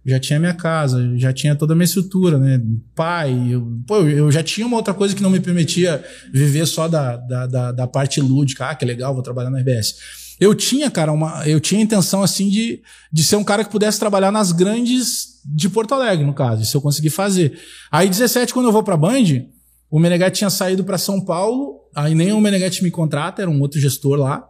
[0.06, 2.62] já tinha minha casa, já tinha toda a minha estrutura, né?
[2.94, 6.86] Pai, eu, pô, eu já tinha uma outra coisa que não me permitia viver só
[6.86, 8.66] da, da, da, da parte lúdica.
[8.66, 9.96] Ah, que legal, vou trabalhar na RBS.
[10.38, 13.70] Eu tinha, cara, uma, eu tinha a intenção, assim, de, de ser um cara que
[13.70, 17.58] pudesse trabalhar nas grandes de Porto Alegre, no caso, isso eu consegui fazer.
[17.90, 19.46] Aí, 17, quando eu vou pra Band,
[19.90, 23.60] o Meneghetti tinha saído para São Paulo, aí nem o Meneghetti me contrata, era um
[23.60, 24.46] outro gestor lá.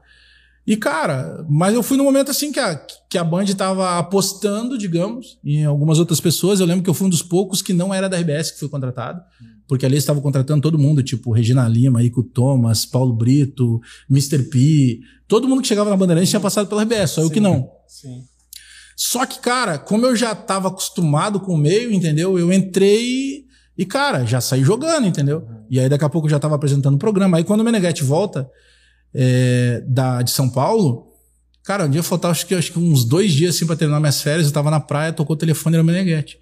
[0.66, 2.74] E, cara, mas eu fui no momento assim que a,
[3.08, 6.58] que a Band tava apostando, digamos, em algumas outras pessoas.
[6.58, 8.68] Eu lembro que eu fui um dos poucos que não era da RBS que foi
[8.68, 9.22] contratado,
[9.68, 14.42] porque ali eles estavam contratando todo mundo, tipo Regina Lima, Ico Thomas, Paulo Brito, Mr.
[14.50, 15.00] P.
[15.28, 17.70] Todo mundo que chegava na Bandeirantes tinha passado pela RBS, só eu que não.
[17.86, 18.24] Sim.
[18.96, 22.38] Só que, cara, como eu já tava acostumado com o meio, entendeu?
[22.38, 23.44] Eu entrei
[23.78, 25.46] e, cara, já saí jogando, entendeu?
[25.70, 27.36] E aí daqui a pouco eu já tava apresentando o programa.
[27.36, 28.50] Aí quando o Meneghetti volta
[29.18, 31.08] é, da, de São Paulo,
[31.64, 34.20] cara, um dia faltava acho que, acho que uns dois dias assim pra terminar minhas
[34.20, 36.38] férias, eu tava na praia, tocou o telefone era o Meneghetti.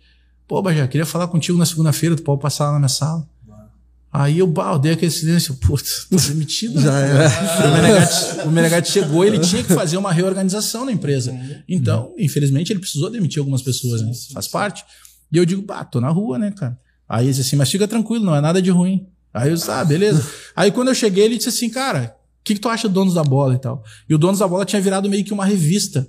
[0.49, 3.27] Pô, Bajé, queria falar contigo na segunda-feira, tu pode passar lá na minha sala.
[4.13, 6.81] Aí eu, bah, eu dei aquele silêncio, putz, tô demitido.
[6.81, 7.11] Já né?
[7.11, 7.29] era.
[7.69, 11.37] O Meneghetti, o Meneghetti chegou, ele tinha que fazer uma reorganização na empresa.
[11.69, 14.13] Então, infelizmente, ele precisou demitir algumas pessoas, né?
[14.33, 14.85] Faz parte.
[15.33, 16.79] E eu digo, pá, tô na rua, né, cara?
[17.09, 19.09] Aí ele disse assim, mas fica tranquilo, não é nada de ruim.
[19.33, 20.25] Aí eu disse, ah, beleza.
[20.55, 23.25] Aí quando eu cheguei, ele disse assim, cara, que, que tu acha do Donos da
[23.25, 23.83] Bola e tal?
[24.09, 26.07] E o Donos da Bola tinha virado meio que uma revista,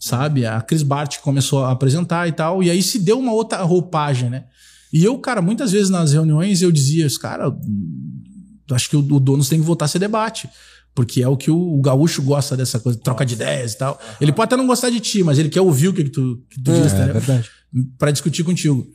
[0.00, 0.46] sabe?
[0.46, 4.30] A Cris Bart começou a apresentar e tal, e aí se deu uma outra roupagem,
[4.30, 4.44] né?
[4.92, 8.22] E eu, cara, muitas vezes nas reuniões eu dizia, cara, hum,
[8.70, 10.48] acho que o, o Donos tem que voltar a ser debate.
[10.94, 14.00] Porque é o que o, o gaúcho gosta dessa coisa, troca de ideias e tal.
[14.18, 16.42] Ele pode até não gostar de ti, mas ele quer ouvir o que, que tu,
[16.48, 17.12] que tu diz, É entendeu?
[17.20, 17.50] verdade.
[17.98, 18.86] Pra discutir contigo.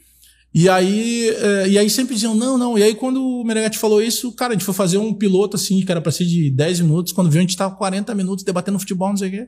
[0.53, 2.77] E aí, eh, e aí sempre diziam, não, não.
[2.77, 5.79] E aí, quando o Meneghetti falou isso, cara, a gente foi fazer um piloto assim,
[5.83, 7.13] que era pra ser de 10 minutos.
[7.13, 9.47] Quando viu, a gente tava 40 minutos debatendo futebol, não sei o quê.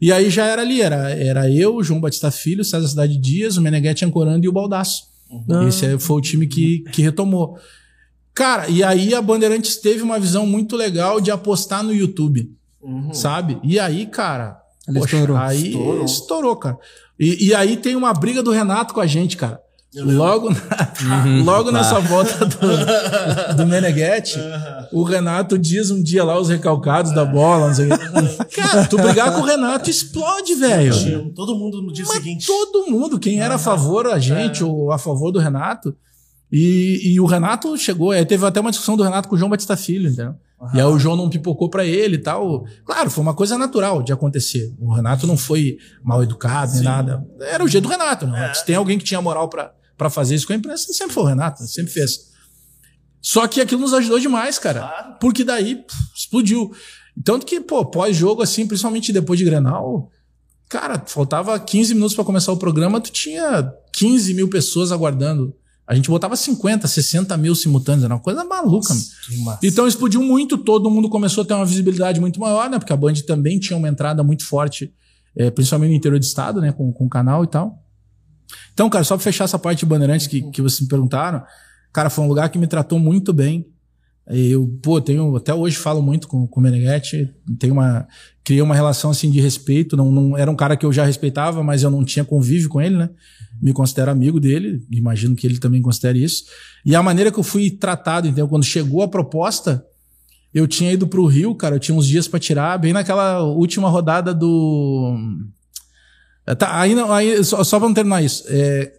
[0.00, 3.62] E aí já era ali, era, era eu, João Batista Filho, César Cidade Dias, o
[3.62, 5.04] Meneghetti ancorando e o Baldaço.
[5.66, 7.56] Esse aí foi o time que, que retomou.
[8.34, 12.50] Cara, e aí a Bandeirantes teve uma visão muito legal de apostar no YouTube.
[13.12, 13.58] Sabe?
[13.62, 14.60] E aí, cara.
[14.88, 15.36] Ele estourou.
[15.36, 15.74] Aí
[16.04, 16.76] estourou, cara.
[17.18, 19.60] E, e aí tem uma briga do Renato com a gente, cara.
[19.94, 22.56] Logo, na- logo nessa volta do,
[23.56, 24.38] do Meneghetti,
[24.90, 27.88] o Renato diz um dia lá os recalcados da bola, não sei.
[28.56, 31.30] Cara, tu brigar com o Renato explode, velho.
[31.34, 32.46] Todo mundo no dia Mas seguinte.
[32.46, 35.94] todo mundo, quem era a favor a gente ou a favor do Renato.
[36.50, 39.50] E, e o Renato chegou, aí teve até uma discussão do Renato com o João
[39.50, 40.34] Batista Filho, entendeu?
[40.74, 42.64] E aí o João não pipocou pra ele e tal.
[42.84, 44.72] Claro, foi uma coisa natural de acontecer.
[44.78, 47.26] O Renato não foi mal educado nem nada.
[47.40, 48.52] Era o jeito do Renato, né?
[48.54, 51.22] Se tem alguém que tinha moral pra pra fazer isso com a imprensa, sempre foi
[51.22, 52.32] o Renato, sempre fez.
[53.20, 55.16] Só que aquilo nos ajudou demais, cara.
[55.20, 56.72] Porque daí pff, explodiu.
[57.24, 60.10] Tanto que, pô, pós-jogo, assim, principalmente depois de Grenal,
[60.68, 65.54] cara, faltava 15 minutos pra começar o programa, tu tinha 15 mil pessoas aguardando.
[65.86, 68.94] A gente botava 50, 60 mil simultâneos, era uma coisa maluca.
[68.94, 69.02] meu.
[69.62, 72.78] Então explodiu muito, todo mundo começou a ter uma visibilidade muito maior, né?
[72.78, 74.92] Porque a Band também tinha uma entrada muito forte,
[75.36, 76.72] eh, principalmente no interior do estado, né?
[76.72, 77.81] Com, com o canal e tal.
[78.72, 81.42] Então, cara, só pra fechar essa parte de Bandeirantes que, que vocês me perguntaram,
[81.92, 83.66] cara, foi um lugar que me tratou muito bem.
[84.26, 87.28] Eu, pô, tenho, até hoje falo muito com, com o Meneghetti,
[87.58, 88.06] tenho uma,
[88.44, 91.62] criei uma relação assim de respeito, não, não, era um cara que eu já respeitava,
[91.62, 93.10] mas eu não tinha convívio com ele, né?
[93.60, 96.44] Me considero amigo dele, imagino que ele também considere isso.
[96.84, 99.84] E a maneira que eu fui tratado, então, quando chegou a proposta,
[100.54, 103.88] eu tinha ido pro Rio, cara, eu tinha uns dias pra tirar, bem naquela última
[103.88, 105.16] rodada do
[106.58, 108.44] Tá, aí, aí só, só terminar isso.
[108.48, 108.92] É,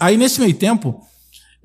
[0.00, 1.00] aí nesse meio tempo,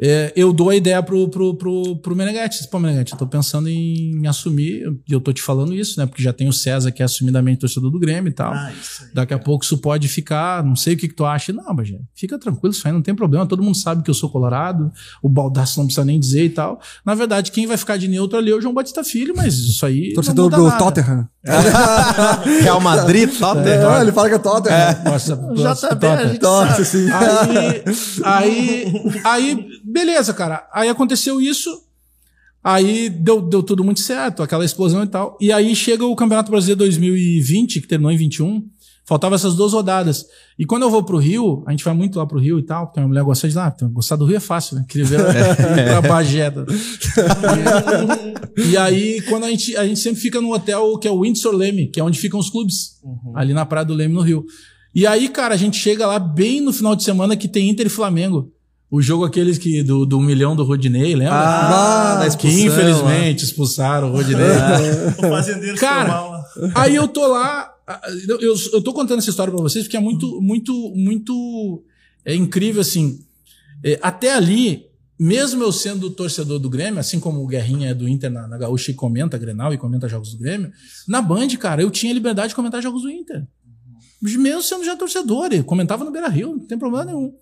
[0.02, 2.58] é, eu dou a ideia pro, pro, pro, pro Meneghetti.
[2.58, 6.08] Disse, Pô, Meneghetti, eu tô pensando em assumir, e eu tô te falando isso, né?
[6.08, 8.52] Porque já tem o César, que é assumidamente torcedor do Grêmio e tal.
[8.52, 9.10] Ah, isso aí.
[9.14, 11.54] Daqui a pouco isso pode ficar, não sei o que, que tu acha.
[11.54, 13.46] Não, mas gente, fica tranquilo, isso aí não tem problema.
[13.46, 14.92] Todo mundo sabe que eu sou colorado,
[15.22, 16.82] o Baldaço não precisa nem dizer e tal.
[17.06, 19.86] Na verdade, quem vai ficar de neutro ali é o João Batista Filho, mas isso
[19.86, 20.14] aí.
[20.14, 20.78] Torcedor não do nada.
[20.80, 21.30] Tottenham.
[22.62, 23.98] Real Madrid, Tottenham.
[23.98, 25.04] É, ele fala que é Tottenham.
[25.06, 26.86] Nossa, nossa, JB, a gente Nossa, sabe.
[26.86, 27.12] sim.
[27.12, 27.84] Aí,
[28.24, 30.68] aí, aí, beleza, cara.
[30.74, 31.70] Aí aconteceu isso.
[32.64, 35.38] Aí deu, deu tudo muito certo, aquela explosão e tal.
[35.42, 38.64] E aí chega o Campeonato Brasileiro 2020, que terminou em 21.
[39.04, 40.26] Faltavam essas duas rodadas.
[40.58, 42.86] E quando eu vou pro Rio, a gente vai muito lá pro Rio e tal,
[42.86, 43.74] porque a minha mulher gosta de lá.
[43.76, 44.86] Então, gostar do Rio é fácil, né?
[44.88, 45.20] Queria ver
[46.00, 46.54] pra Bagé.
[48.56, 51.56] E, aí, quando a gente, a gente sempre fica no hotel que é o Windsor
[51.56, 53.02] Leme, que é onde ficam os clubes.
[53.34, 54.46] Ali na Praia do Leme, no Rio.
[54.94, 57.88] E aí, cara, a gente chega lá bem no final de semana que tem Inter
[57.88, 58.54] e Flamengo.
[58.92, 61.34] O jogo aqueles que do, do milhão do Rodinei, lembra?
[61.34, 64.46] Ah, da que expulsão, infelizmente expulsaram o Rodinei.
[65.18, 66.46] O fazendeiro Cara, lá.
[66.76, 67.74] Aí eu tô lá,
[68.28, 71.82] eu, eu, eu tô contando essa história pra vocês porque é muito, muito, muito
[72.26, 73.20] é incrível assim.
[73.82, 74.86] É, até ali,
[75.18, 78.58] mesmo eu sendo torcedor do Grêmio, assim como o Guerrinha é do Inter na, na
[78.58, 80.70] Gaúcha e comenta Grenal e comenta jogos do Grêmio,
[81.08, 83.48] na Band, cara, eu tinha liberdade de comentar jogos do Inter.
[84.22, 87.34] Mesmo sendo já torcedor, eu comentava no Beira Rio, não tem problema nenhum.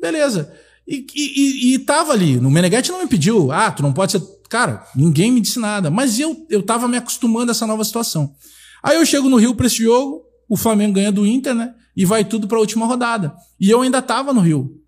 [0.00, 0.50] Beleza.
[0.88, 2.40] E, e, e, tava ali.
[2.40, 4.22] No Meneghetti não me pediu, ah, tu não pode ser.
[4.48, 5.90] Cara, ninguém me disse nada.
[5.90, 8.34] Mas eu, eu tava me acostumando a essa nova situação.
[8.82, 11.74] Aí eu chego no Rio pra esse jogo, o Flamengo ganha do Inter, né?
[11.94, 13.34] E vai tudo pra última rodada.
[13.60, 14.80] E eu ainda tava no Rio.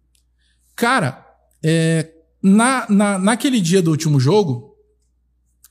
[0.75, 1.23] Cara,
[1.63, 2.11] é,
[2.43, 4.75] na, na, naquele dia do último jogo,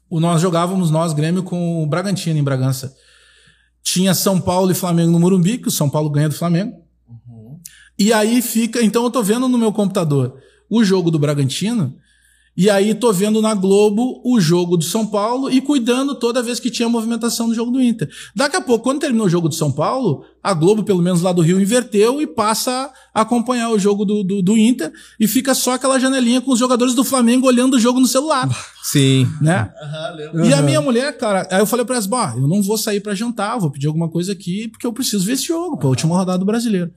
[0.08, 2.94] o, nós jogávamos, nós, Grêmio, com o Bragantino em Bragança.
[3.82, 6.74] Tinha São Paulo e Flamengo no Morumbi, que o São Paulo ganha do Flamengo.
[8.00, 8.82] E aí fica.
[8.82, 10.36] Então eu tô vendo no meu computador
[10.70, 11.94] o jogo do Bragantino.
[12.58, 16.60] E aí tô vendo na Globo o jogo do São Paulo e cuidando toda vez
[16.60, 18.10] que tinha movimentação no jogo do Inter.
[18.36, 21.32] Daqui a pouco, quando terminou o jogo do São Paulo, a Globo, pelo menos lá
[21.32, 25.54] do Rio, inverteu e passa a acompanhar o jogo do, do, do Inter e fica
[25.54, 28.50] só aquela janelinha com os jogadores do Flamengo olhando o jogo no celular,
[28.84, 29.26] Sim.
[29.42, 29.72] né?
[29.82, 30.46] Aham, lembro.
[30.46, 32.78] E a minha mulher, cara, aí eu falei pra ela, assim, "Bah, eu não vou
[32.78, 35.88] sair pra jantar, vou pedir alguma coisa aqui, porque eu preciso ver esse jogo, pô,
[35.88, 36.92] a última rodada do brasileiro.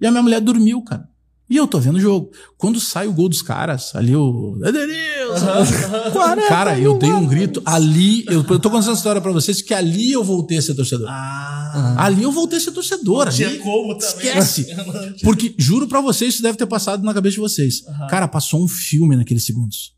[0.00, 1.08] E a minha mulher dormiu, cara.
[1.50, 2.30] E eu tô vendo o jogo.
[2.58, 4.58] Quando sai o gol dos caras, ali o.
[4.62, 5.46] Edenilson!
[6.46, 7.62] Cara, eu dei um grito.
[7.64, 10.74] Ali, eu, eu tô contando essa história pra vocês, que ali eu voltei a ser
[10.74, 11.08] torcedor.
[11.08, 13.28] Ah, Ali eu voltei a ser torcedor.
[13.28, 14.06] Ali, como também.
[14.08, 14.66] esquece.
[15.24, 17.82] Porque, juro pra vocês, isso deve ter passado na cabeça de vocês.
[18.10, 19.94] Cara, passou um filme naqueles segundos.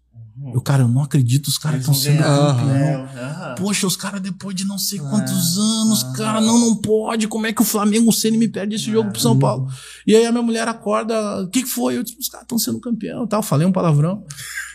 [0.55, 3.09] Eu, cara, eu não acredito, os caras estão sendo campeão.
[3.57, 7.28] Poxa, os caras depois de não sei quantos anos, cara, não, não pode.
[7.28, 9.66] Como é que o Flamengo, o Ceni me perde esse jogo pro São Paulo?
[10.07, 11.96] E aí a minha mulher acorda, o que que foi?
[11.96, 13.42] Eu disse, os caras estão sendo campeão tal.
[13.42, 14.22] Falei um palavrão.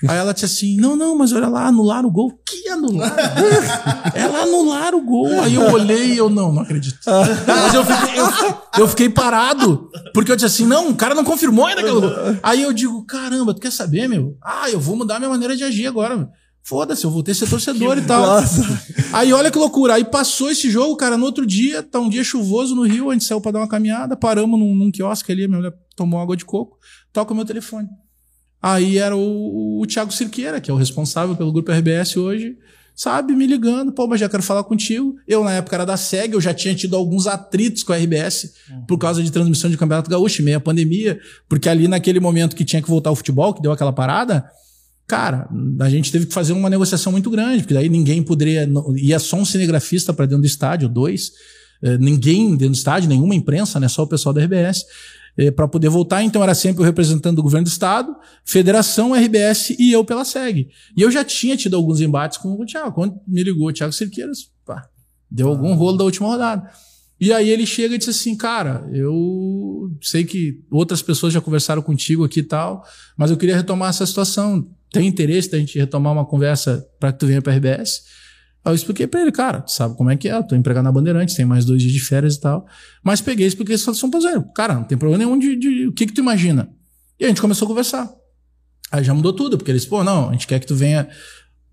[0.08, 2.32] Aí ela disse assim, não, não, mas olha lá, anularam o gol.
[2.46, 3.16] Que anular?
[4.14, 5.40] ela anularam o gol.
[5.42, 7.00] Aí eu olhei e eu, não, não acredito.
[7.48, 8.28] Mas eu fiquei, eu,
[8.78, 12.12] eu fiquei parado, porque eu disse assim, não, o cara não confirmou ainda aquele gol.
[12.44, 14.38] Aí eu digo, caramba, tu quer saber, meu?
[14.44, 16.30] Ah, eu vou mudar minha maneira de agir agora.
[16.64, 18.40] Foda-se, eu voltei a ser torcedor e tal.
[19.14, 19.94] Aí olha que loucura.
[19.94, 23.14] Aí passou esse jogo, cara, no outro dia, tá um dia chuvoso no Rio, a
[23.14, 26.36] gente saiu pra dar uma caminhada, paramos num, num quiosque ali, minha mulher tomou água
[26.36, 26.78] de coco,
[27.14, 27.88] toca o meu telefone.
[28.60, 32.58] Aí era o, o Thiago Cirqueira, que é o responsável pelo grupo RBS hoje,
[32.96, 35.16] sabe, me ligando, pô, mas já quero falar contigo.
[35.28, 38.54] Eu, na época, era da SEG, eu já tinha tido alguns atritos com a RBS
[38.88, 42.82] por causa de transmissão de Campeonato Gaúcho, meia pandemia, porque ali naquele momento que tinha
[42.82, 44.50] que voltar ao futebol, que deu aquela parada,
[45.08, 45.48] Cara,
[45.80, 48.68] a gente teve que fazer uma negociação muito grande, porque daí ninguém poderia.
[48.96, 51.32] Ia só um cinegrafista para dentro do estádio, dois.
[51.84, 53.88] eh, Ninguém dentro do estádio, nenhuma imprensa, né?
[53.88, 54.84] Só o pessoal da RBS.
[55.56, 59.92] para poder voltar, então era sempre o representante do governo do estado, federação, RBS e
[59.92, 60.70] eu pela SEG.
[60.96, 62.94] E eu já tinha tido alguns embates com o Thiago.
[62.94, 64.88] Quando me ligou o Thiago Cerqueiras, pá,
[65.30, 66.70] deu algum rolo da última rodada.
[67.20, 71.82] E aí ele chega e diz assim, cara, eu sei que outras pessoas já conversaram
[71.82, 72.84] contigo aqui e tal,
[73.18, 74.68] mas eu queria retomar essa situação.
[74.92, 78.02] Tem interesse da gente retomar uma conversa para que tu venha para RBS?
[78.64, 80.84] Aí eu expliquei pra ele, cara, tu sabe como é que é, eu tô empregado
[80.84, 82.66] na Bandeirantes, tem mais dois dias de férias e tal.
[83.04, 84.44] Mas peguei e expliquei a situação pra ele.
[84.56, 86.70] Cara, não tem problema nenhum de, de- o que que tu imagina?
[87.20, 88.12] E a gente começou a conversar.
[88.92, 91.08] Aí já mudou tudo, porque eles, pô, não, a gente quer que tu venha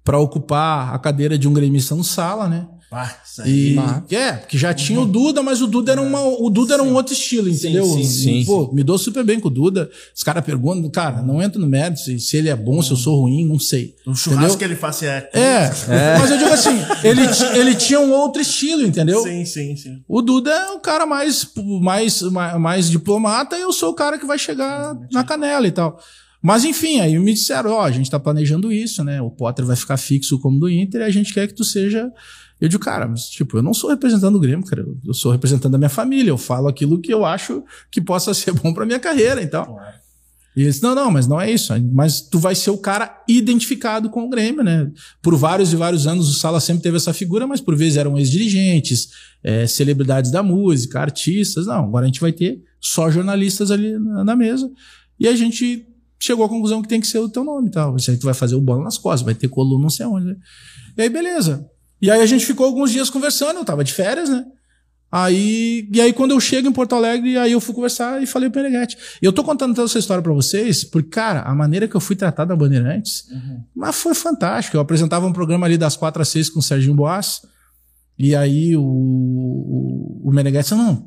[0.05, 2.67] pra ocupar a cadeira de um gremista no sala, né?
[2.95, 3.77] Ah, isso aí.
[4.11, 6.83] E é, porque já tinha o Duda, mas o Duda era uma, o Duda era
[6.83, 7.87] um outro estilo, entendeu?
[7.87, 8.45] sim, sim.
[8.45, 9.91] Pô, me dou super bem com o Duda.
[10.15, 12.97] Os caras perguntam, cara, não entro no mérito se, se ele é bom, se eu
[12.97, 13.95] sou ruim, não sei.
[14.07, 14.59] O churrasco entendeu?
[14.59, 15.31] que ele faz é.
[15.33, 15.71] É,
[16.21, 17.23] mas eu digo assim, ele,
[17.59, 19.23] ele tinha um outro estilo, entendeu?
[19.23, 20.03] Sim, sim, sim.
[20.07, 21.49] O Duda é o cara mais,
[21.81, 25.73] mais, mais, mais diplomata e eu sou o cara que vai chegar na canela e
[25.73, 25.99] tal.
[26.43, 29.23] Mas enfim, aí me disseram, ó, a gente tá planejando isso, né?
[29.23, 32.11] O Potter vai ficar fixo como do Inter e a gente quer que tu seja.
[32.63, 34.87] Eu digo, cara, mas tipo, eu não sou representando o Grêmio, cara.
[35.05, 36.31] Eu- sou representando a minha família.
[36.31, 39.77] Eu falo aquilo que eu acho que possa ser bom pra minha carreira, então.
[40.55, 41.73] E eles, não, não, mas não é isso.
[41.93, 44.89] Mas tu vai ser o cara identificado com o Grêmio, né?
[45.21, 48.17] Por vários e vários anos o Sala sempre teve essa figura, mas por vezes eram
[48.17, 49.09] ex-dirigentes,
[49.43, 51.67] eh, celebridades da música, artistas.
[51.67, 54.71] Não, agora a gente vai ter só jornalistas ali na, na mesa.
[55.19, 55.85] E a gente
[56.21, 57.95] chegou à conclusão que tem que ser o teu nome e tal.
[57.95, 60.27] Você tu vai fazer o bola nas costas, vai ter coluna não sei onde.
[60.27, 60.37] Né?
[60.97, 61.67] E aí, beleza.
[62.03, 64.45] E aí a gente ficou alguns dias conversando, eu tava de férias, né?
[65.11, 68.51] Aí, e aí quando eu chego em Porto Alegre, aí eu fui conversar e falei
[68.51, 68.97] pro Meneghete.
[69.21, 72.01] E eu tô contando toda essa história pra vocês, porque, cara, a maneira que eu
[72.01, 73.27] fui tratado na Bandeirantes,
[73.77, 74.77] mas foi fantástico.
[74.77, 77.43] Eu apresentava um programa ali das quatro às seis com o Serginho Boas,
[78.19, 81.07] e aí o, o, o Meneghete disse, não,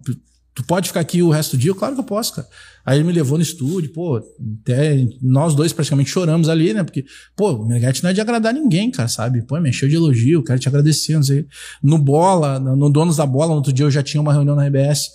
[0.56, 1.70] tu, pode ficar aqui o resto do dia?
[1.70, 2.48] Eu, claro que eu posso, cara.
[2.86, 4.18] Aí ele me levou no estúdio, pô,
[4.62, 6.84] até nós dois praticamente choramos ali, né?
[6.84, 9.42] Porque, pô, o Meneghete não é de agradar ninguém, cara, sabe?
[9.42, 11.46] Pô, me encheu de elogio, quero te agradecer, não sei.
[11.84, 14.66] No Bola, no Donos da Bola, no outro dia eu já tinha uma reunião na
[14.66, 15.10] RBS,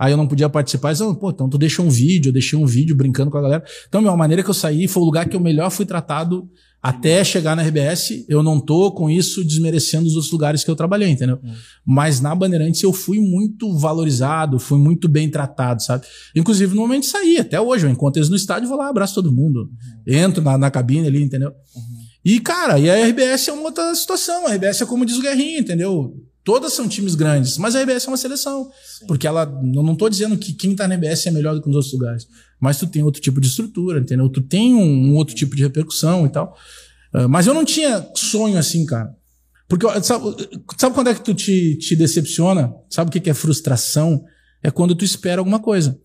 [0.00, 2.64] aí eu não podia participar, falaram, pô, então tu deixa um vídeo, eu deixei um
[2.64, 3.64] vídeo brincando com a galera.
[3.86, 6.48] Então, meu, a maneira que eu saí foi o lugar que eu melhor fui tratado
[6.82, 8.24] até chegar na RBS.
[8.26, 11.38] Eu não tô com isso desmerecendo os outros lugares que eu trabalhei, entendeu?
[11.84, 16.06] Mas na Bandeirantes eu fui muito valorizado, fui muito bem tratado, sabe?
[16.34, 19.14] Inclusive no momento de sair, até hoje, eu encontro eles no estádio, vou lá, abraço
[19.14, 19.68] todo mundo.
[20.06, 21.52] Entro na, na cabine ali, entendeu?
[22.24, 24.46] E, cara, e a RBS é uma outra situação.
[24.46, 26.14] A RBS é como diz o Guerrinho, entendeu?
[26.42, 28.70] Todas são times grandes, mas a RBS é uma seleção.
[29.06, 29.42] Porque ela.
[29.42, 31.92] Eu não tô dizendo que quem tá na RBS é melhor do que nos outros
[31.92, 32.26] lugares.
[32.58, 34.28] Mas tu tem outro tipo de estrutura, entendeu?
[34.28, 36.56] Tu tem um, um outro tipo de repercussão e tal.
[37.12, 39.14] Ah, mas eu não tinha sonho assim, cara.
[39.68, 40.24] Porque, sabe,
[40.76, 42.74] sabe quando é que tu te, te decepciona?
[42.88, 44.24] Sabe o que, que é frustração?
[44.62, 45.98] É quando tu espera alguma coisa.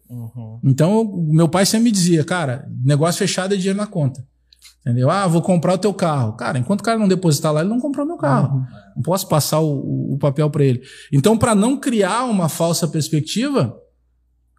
[0.63, 4.23] Então, o meu pai sempre me dizia, cara, negócio fechado é dinheiro na conta.
[4.85, 5.09] Entendeu?
[5.09, 6.33] Ah, vou comprar o teu carro.
[6.33, 8.61] Cara, enquanto o cara não depositar lá, ele não comprou meu carro.
[8.95, 10.81] Não posso passar o, o- papel para ele.
[11.11, 13.75] Então, para não criar uma falsa perspectiva,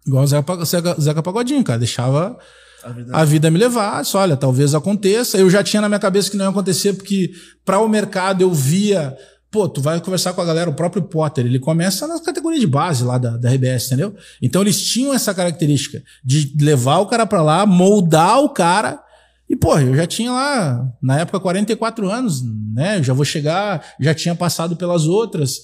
[0.05, 2.37] igual o Zeca, Zeca, Zeca Pagodinho, cara, deixava
[2.83, 4.01] A vida- a vida me levar.
[4.01, 5.37] Disse, olha, talvez aconteça.
[5.37, 7.31] Eu já tinha na minha cabeça que não ia acontecer, porque
[7.63, 9.15] para o mercado eu via.
[9.49, 12.67] Pô, tu vai conversar com a galera, o próprio Potter, ele começa na categoria de
[12.67, 14.13] base lá da, da RBS, entendeu?
[14.41, 19.01] Então eles tinham essa característica de levar o cara pra lá, moldar o cara.
[19.49, 22.43] E, pô, eu já tinha lá, na época, 44 anos,
[22.73, 22.97] né?
[22.99, 25.59] Eu já vou chegar, já tinha passado pelas outras.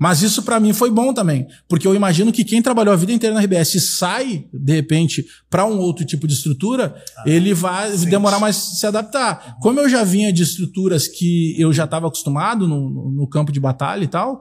[0.00, 3.12] Mas isso pra mim foi bom também, porque eu imagino que quem trabalhou a vida
[3.12, 6.94] inteira na RBS e sai, de repente, pra um outro tipo de estrutura,
[7.26, 9.56] ele vai demorar mais se adaptar.
[9.60, 13.58] Como eu já vinha de estruturas que eu já estava acostumado no, no- campo de
[13.58, 14.40] batalha e tal,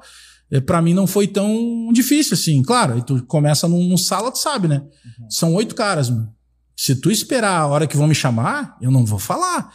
[0.51, 2.61] eh, pra mim não foi tão difícil assim.
[2.61, 4.83] Claro, tu começa num, num sala, tu sabe, né?
[5.27, 6.29] São oito caras, mano.
[6.77, 9.73] Se tu esperar a hora que vão me chamar, eu não vou falar.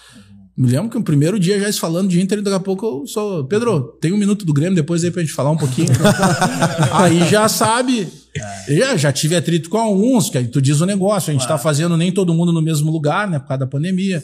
[0.57, 3.07] Me lembro que o primeiro dia já falando de Inter e daqui a pouco eu
[3.09, 3.45] sou.
[3.47, 5.89] Pedro, tem um minuto do Grêmio depois aí pra gente falar um pouquinho.
[6.93, 8.09] aí já sabe.
[8.69, 11.31] Já, já tive atrito com alguns, que aí tu diz o negócio.
[11.31, 13.41] A gente tá fazendo nem todo mundo no mesmo lugar, né?
[13.41, 14.23] Por causa da pandemia.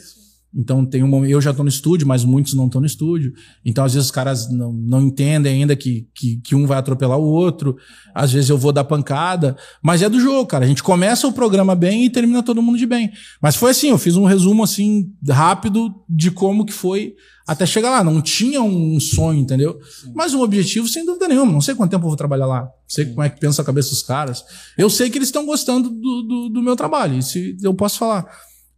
[0.53, 3.33] Então tem um eu já tô no estúdio, mas muitos não estão no estúdio.
[3.63, 7.19] Então às vezes os caras não, não entendem ainda que, que, que um vai atropelar
[7.19, 7.77] o outro.
[8.15, 9.55] Às vezes eu vou dar pancada.
[9.81, 10.65] Mas é do jogo, cara.
[10.65, 13.11] A gente começa o programa bem e termina todo mundo de bem.
[13.41, 17.13] Mas foi assim, eu fiz um resumo assim rápido de como que foi
[17.45, 18.03] até chegar lá.
[18.03, 19.79] Não tinha um sonho, entendeu?
[20.15, 21.51] Mas um objetivo, sem dúvida nenhuma.
[21.51, 22.61] Não sei quanto tempo eu vou trabalhar lá.
[22.61, 24.43] Não sei como é que pensa a cabeça dos caras.
[24.75, 27.17] Eu sei que eles estão gostando do, do, do meu trabalho.
[27.19, 28.25] Isso eu posso falar.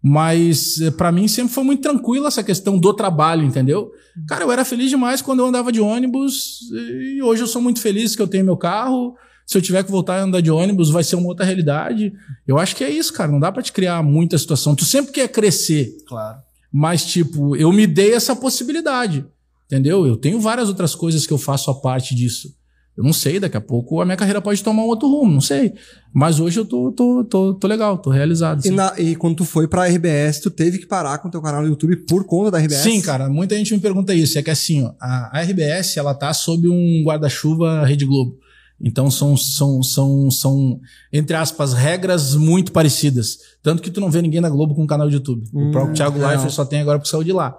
[0.04, 3.92] Mas eh, pra mim sempre foi muito tranquilo essa questão do trabalho, entendeu?
[4.28, 7.80] Cara, eu era feliz demais quando eu andava de ônibus e hoje eu sou muito
[7.80, 9.16] feliz que eu tenho meu carro.
[9.46, 12.14] Se eu tiver que voltar a andar de ônibus, vai ser uma outra realidade.
[12.48, 13.32] Eu acho que é isso, cara.
[13.32, 14.74] Não dá pra te criar muita situação.
[14.76, 16.38] Tu sempre quer crescer, Claro.
[16.72, 19.26] mas, tipo, eu me dei essa possibilidade.
[19.66, 20.06] Entendeu?
[20.08, 22.54] Eu tenho várias outras coisas que eu faço a parte disso.
[22.98, 25.42] Eu não sei, daqui a pouco a minha carreira pode tomar um outro rumo, não
[25.42, 25.74] sei.
[26.14, 28.60] Mas hoje eu tô, tô, tô, tô legal, tô realizado.
[28.60, 28.72] E, sim.
[28.72, 31.62] na- e quando tu foi pra RBS, tu teve que parar com o teu canal
[31.62, 32.82] no YouTube por conta da RBS?
[32.84, 34.38] Sim, cara, muita gente me pergunta isso.
[34.38, 38.38] É que assim, ó, a a RBS ela tá sob um guarda-chuva Rede Globo.
[38.84, 40.80] Então são, são, são, são,
[41.14, 43.38] entre aspas, regras muito parecidas.
[43.62, 45.48] Tanto que tu não vê ninguém na Globo com um canal de YouTube.
[45.54, 46.32] o próprio Thiago real.
[46.32, 47.56] Leifert só tem agora porque saiu de lá.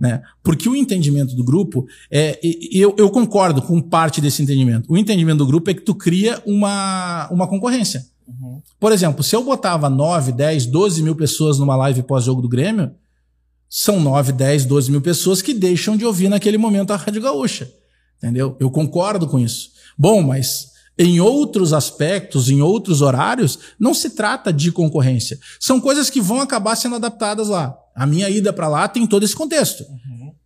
[0.00, 0.22] Né?
[0.42, 2.38] Porque o entendimento do grupo é.
[2.72, 4.90] Eu, eu concordo com parte desse entendimento.
[4.90, 8.06] O entendimento do grupo é que tu cria uma, uma concorrência.
[8.80, 12.92] Por exemplo, se eu botava 9, 10, 12 mil pessoas numa live pós-jogo do Grêmio,
[13.68, 17.70] são 9, 10, 12 mil pessoas que deixam de ouvir naquele momento a Rádio Gaúcha.
[18.18, 18.56] Entendeu?
[18.60, 19.71] Eu concordo com isso.
[19.98, 25.38] Bom, mas em outros aspectos, em outros horários, não se trata de concorrência.
[25.58, 27.74] São coisas que vão acabar sendo adaptadas lá.
[27.94, 29.84] A minha ida para lá tem todo esse contexto.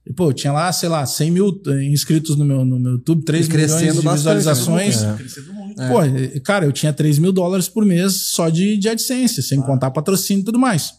[0.09, 2.92] E, pô, eu tinha lá, sei lá, 100 mil eh, inscritos no meu, no meu
[2.92, 5.03] YouTube, 3 E crescendo milhões de bastante, visualizações.
[5.03, 5.14] né?
[5.18, 5.82] Crescendo muito.
[5.88, 9.61] Pô, e- cara, eu tinha 3 mil dólares por mês só de, de AdSense, sem
[9.61, 10.94] contar patrocínio e tudo mais.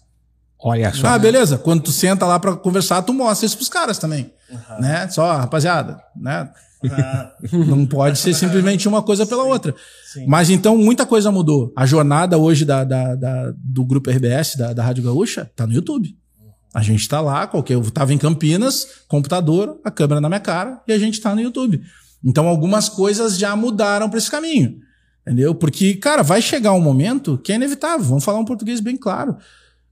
[0.60, 1.08] Olha só.
[1.08, 1.58] Ah, beleza.
[1.58, 4.34] Quando tu senta lá pra conversar, tu mostra isso pros caras também.
[4.80, 5.08] Né?
[5.10, 6.50] Só, rapaziada, né?
[6.92, 9.74] Ah, Não pode ser simplesmente uma coisa pela outra.
[10.14, 10.26] sim.
[10.28, 11.72] Mas então muita coisa mudou.
[11.76, 15.74] A jornada hoje da, da- da- do grupo RBS, da, da Rádio Gaúcha, tá no
[15.74, 16.16] YouTube.
[16.74, 17.74] A gente tá lá, qualquer.
[17.74, 21.42] Eu tava em Campinas, computador, a câmera na minha cara, e a gente tá no
[21.42, 21.82] YouTube.
[22.24, 24.78] Então algumas coisas já mudaram pra esse caminho.
[25.26, 25.54] Entendeu?
[25.56, 28.06] Porque, cara, vai chegar um momento que é inevitável.
[28.06, 29.36] Vamos falar um português bem claro.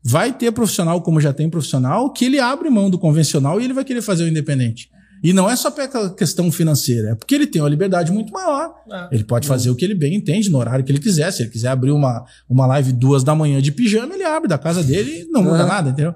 [0.03, 3.73] Vai ter profissional, como já tem profissional, que ele abre mão do convencional e ele
[3.73, 4.89] vai querer fazer o independente.
[5.25, 8.73] E não é só pela questão financeira, é porque ele tem uma liberdade muito maior.
[9.11, 11.31] Ele pode fazer o que ele bem entende, no horário que ele quiser.
[11.31, 14.57] Se ele quiser abrir uma, uma live duas da manhã de pijama, ele abre da
[14.57, 16.13] casa dele e não muda nada, entendeu?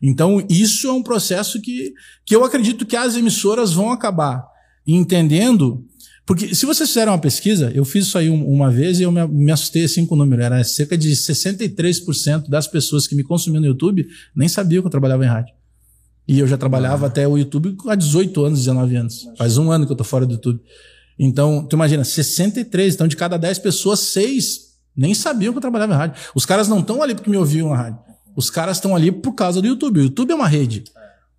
[0.00, 1.92] Então, isso é um processo que,
[2.24, 4.44] que eu acredito que as emissoras vão acabar
[4.86, 5.84] entendendo.
[6.26, 9.12] Porque se vocês fizeram uma pesquisa, eu fiz isso aí um- uma vez e eu
[9.12, 10.42] me, me assustei assim com o número.
[10.42, 14.90] Era cerca de 63% das pessoas que me consumiam no YouTube nem sabiam que eu
[14.90, 15.54] trabalhava em rádio.
[16.26, 19.28] E eu já trabalhava até o YouTube há 18 anos, 19 anos.
[19.36, 20.60] Faz um ano que eu tô fora do YouTube.
[21.18, 22.94] Então, tu imagina, 63.
[22.94, 26.22] Então, de cada 10 pessoas, 6 nem sabiam que eu trabalhava em rádio.
[26.34, 27.98] Os caras não estão ali porque me ouviam na rádio.
[28.34, 30.00] Os caras estão ali por causa do YouTube.
[30.00, 30.84] O YouTube é uma rede.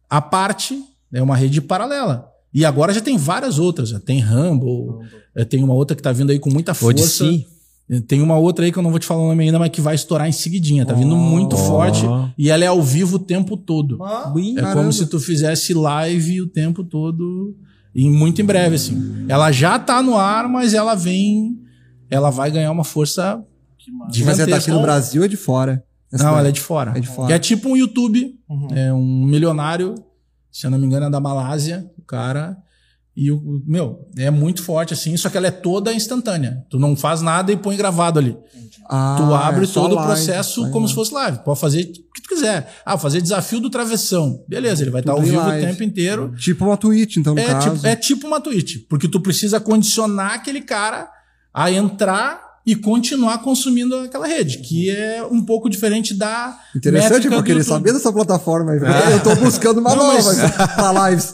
[0.09, 0.81] A parte
[1.11, 2.29] é uma rede paralela.
[2.53, 3.89] E agora já tem várias outras.
[3.89, 5.05] Já tem Rumble,
[5.36, 7.01] eh, tem uma outra que tá vindo aí com muita força.
[7.01, 7.47] Odyssey.
[8.07, 9.79] Tem uma outra aí que eu não vou te falar o nome ainda, mas que
[9.79, 10.86] vai estourar em seguidinha.
[10.86, 12.03] Tá vindo muito forte
[12.38, 13.99] e ela é ao vivo o tempo todo.
[14.57, 17.55] É como se tu fizesse live o tempo todo
[17.93, 19.25] e muito em breve, assim.
[19.29, 21.59] Ela já tá no ar, mas ela vem.
[22.09, 23.43] Ela vai ganhar uma força
[23.99, 24.51] Mas é gigantesca.
[24.51, 25.83] daqui no Brasil ou é de fora?
[26.11, 26.39] Essa Não, daí?
[26.39, 26.93] ela é de fora.
[26.95, 27.33] É de fora.
[27.33, 28.36] É tipo um YouTube,
[28.73, 29.95] é um milionário,
[30.51, 32.57] se eu não me engano, é da Malásia, o cara.
[33.16, 36.66] E o meu, é muito forte assim, só que ela é toda instantânea.
[36.70, 38.38] Tu não faz nada e põe gravado ali.
[38.89, 41.39] Ah, tu abre é todo o live, processo aí, como se fosse live.
[41.43, 42.70] Pode fazer o que tu quiser.
[42.86, 44.43] Ah, fazer desafio do travessão.
[44.47, 45.66] Beleza, ele vai estar ao Tudo em vivo o live.
[45.66, 46.34] tempo inteiro.
[46.38, 47.72] Tipo uma Twitch, então, no É caso.
[47.72, 51.09] tipo, é tipo uma Twitch, porque tu precisa condicionar aquele cara
[51.53, 57.51] a entrar e continuar consumindo aquela rede, que é um pouco diferente da Interessante, porque
[57.51, 58.80] ele sabia dessa plataforma aí.
[59.13, 60.32] Eu tô buscando uma Não, nova
[60.76, 61.32] pra lives.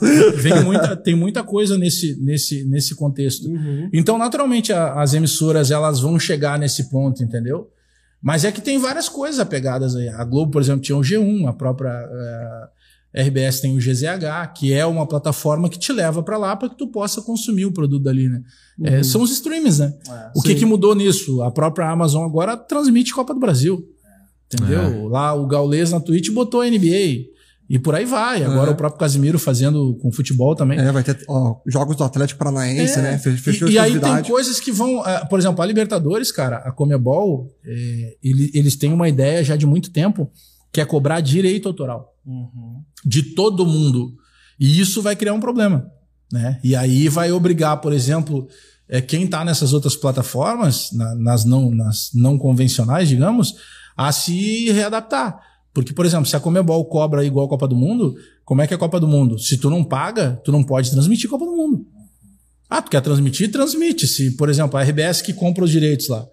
[0.64, 3.48] Muita, tem muita coisa nesse, nesse, nesse contexto.
[3.48, 3.88] Uhum.
[3.92, 7.68] Então, naturalmente, a- as emissoras elas vão chegar nesse ponto, entendeu?
[8.22, 10.08] Mas é que tem várias coisas apegadas aí.
[10.08, 12.68] A Globo, por exemplo, tinha o G1, a própria eh,
[13.14, 16.76] RBS tem o GZH, que é uma plataforma que te leva para lá para que
[16.78, 18.42] tu possa consumir o produto dali, né?
[18.78, 18.86] Uhum.
[18.86, 19.92] Eh, são os streams, né?
[20.34, 21.42] o que, que mudou nisso?
[21.42, 23.86] A própria Amazon agora transmite Copa do Brasil.
[24.52, 25.08] Entendeu?
[25.08, 27.30] Lá o Gaules na Twitch botou a NBA.
[27.70, 28.42] E por aí vai.
[28.42, 30.78] Agora o próprio Casimiro fazendo com futebol também.
[30.78, 33.02] É, vai ter ó, jogos do Atlético Paranaense, É.
[33.02, 33.18] né?
[33.18, 35.02] Fe- Fechou e, e aí tem coisas que vão.
[35.30, 39.64] por exemplo, a Libertadores, cara, a Comebol, eh, ele- eles têm uma ideia já de
[39.64, 40.30] muito tempo
[40.70, 42.12] que é cobrar direito autoral
[43.04, 44.14] de todo mundo.
[44.58, 45.86] E isso vai criar um problema.
[46.30, 46.58] Né?
[46.64, 48.46] E aí vai obrigar, por exemplo,
[48.88, 53.54] eh, quem está nessas outras plataformas, na- nas, não, nas não convencionais, digamos,
[53.96, 55.38] a se readaptar.
[55.74, 58.74] Porque, por exemplo, se a Comebol cobra igual a Copa do Mundo, como é que
[58.74, 59.38] é a Copa do Mundo?
[59.38, 61.86] Se tu não paga, tu não pode transmitir Copa do Mundo.
[62.68, 63.50] Ah, tu quer transmitir?
[63.50, 64.06] Transmite.
[64.06, 66.26] Se, por exemplo, a RBS que compra os direitos lá.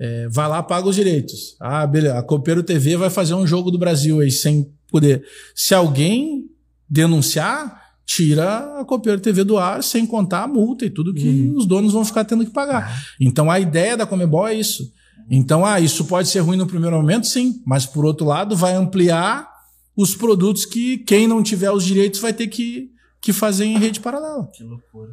[0.00, 1.56] É, vai lá, paga os direitos.
[1.60, 2.18] Ah, beleza.
[2.18, 5.24] A Copeiro TV vai fazer um jogo do Brasil aí sem poder.
[5.54, 6.46] Se alguém
[6.88, 11.66] denunciar, tira a Copeiro TV do ar sem contar a multa e tudo que os
[11.66, 12.98] donos vão ficar tendo que pagar.
[13.20, 14.90] Então a ideia da Comebol é isso.
[15.30, 18.72] Então, ah, isso pode ser ruim no primeiro momento, sim, mas por outro lado, vai
[18.72, 19.46] ampliar
[19.94, 24.00] os produtos que quem não tiver os direitos vai ter que, que fazer em rede
[24.00, 24.48] paralela.
[24.54, 25.10] Que loucura.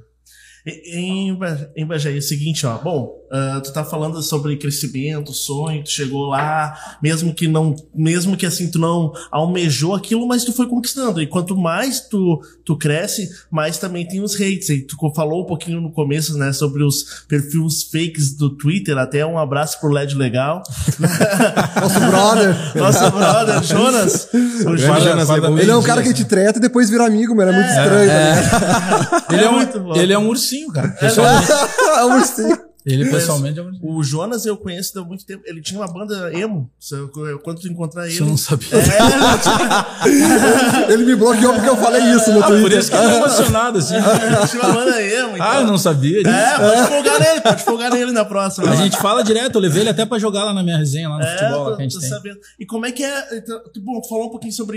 [0.66, 1.38] Em,
[1.76, 2.78] em é o seguinte, ó.
[2.78, 6.74] Bom, ah, tu tá falando sobre crescimento, sonho, tu chegou lá,
[7.04, 11.22] mesmo que não, mesmo que assim tu não almejou aquilo, mas tu foi conquistando.
[11.22, 14.70] E quanto mais tu, tu cresce, mais também tem os hates.
[14.70, 18.98] E tu falou um pouquinho no começo, né, sobre os perfis fakes do Twitter.
[18.98, 20.64] Até um abraço pro LED Legal.
[21.82, 22.56] Nosso brother.
[22.76, 24.30] Nosso brother, Jonas.
[24.34, 25.04] O Jonas.
[25.04, 25.62] Jonas Lebuí.
[25.62, 27.52] Ele é um cara que te treta e depois vira amigo, mano.
[27.52, 28.10] É muito estranho.
[28.10, 29.96] tá Ele é, muito um, bom.
[29.96, 30.96] É ele é um ursinho, cara.
[31.02, 31.76] Ligado?
[31.96, 32.75] É um ursinho.
[32.86, 33.72] Ele pessoalmente é um.
[33.82, 35.44] O Jonas eu conheço há muito tempo.
[35.46, 36.70] Ele tinha uma banda emo.
[36.92, 38.16] Eu- Quando tu encontrar ele.
[38.16, 38.68] Você não sabia.
[40.90, 42.80] Ele me bloqueou porque eu falei isso no Ah, por Twitter.
[42.80, 43.96] isso que ele é emocionado, assim.
[44.26, 45.32] Ele tinha uma banda emo.
[45.34, 45.62] Ah, então.
[45.62, 46.36] eu não sabia disso.
[46.36, 48.70] É, pode folgar nele, pode folgar nele na próxima.
[48.72, 51.18] A gente fala direto, eu levei ele até pra jogar lá na minha resenha, lá
[51.18, 52.10] no é, futebol lá tô, que a gente tô tem.
[52.10, 52.40] sabendo.
[52.60, 53.38] E como é que é.
[53.38, 54.74] então, Bom, tu falou um pouquinho sobre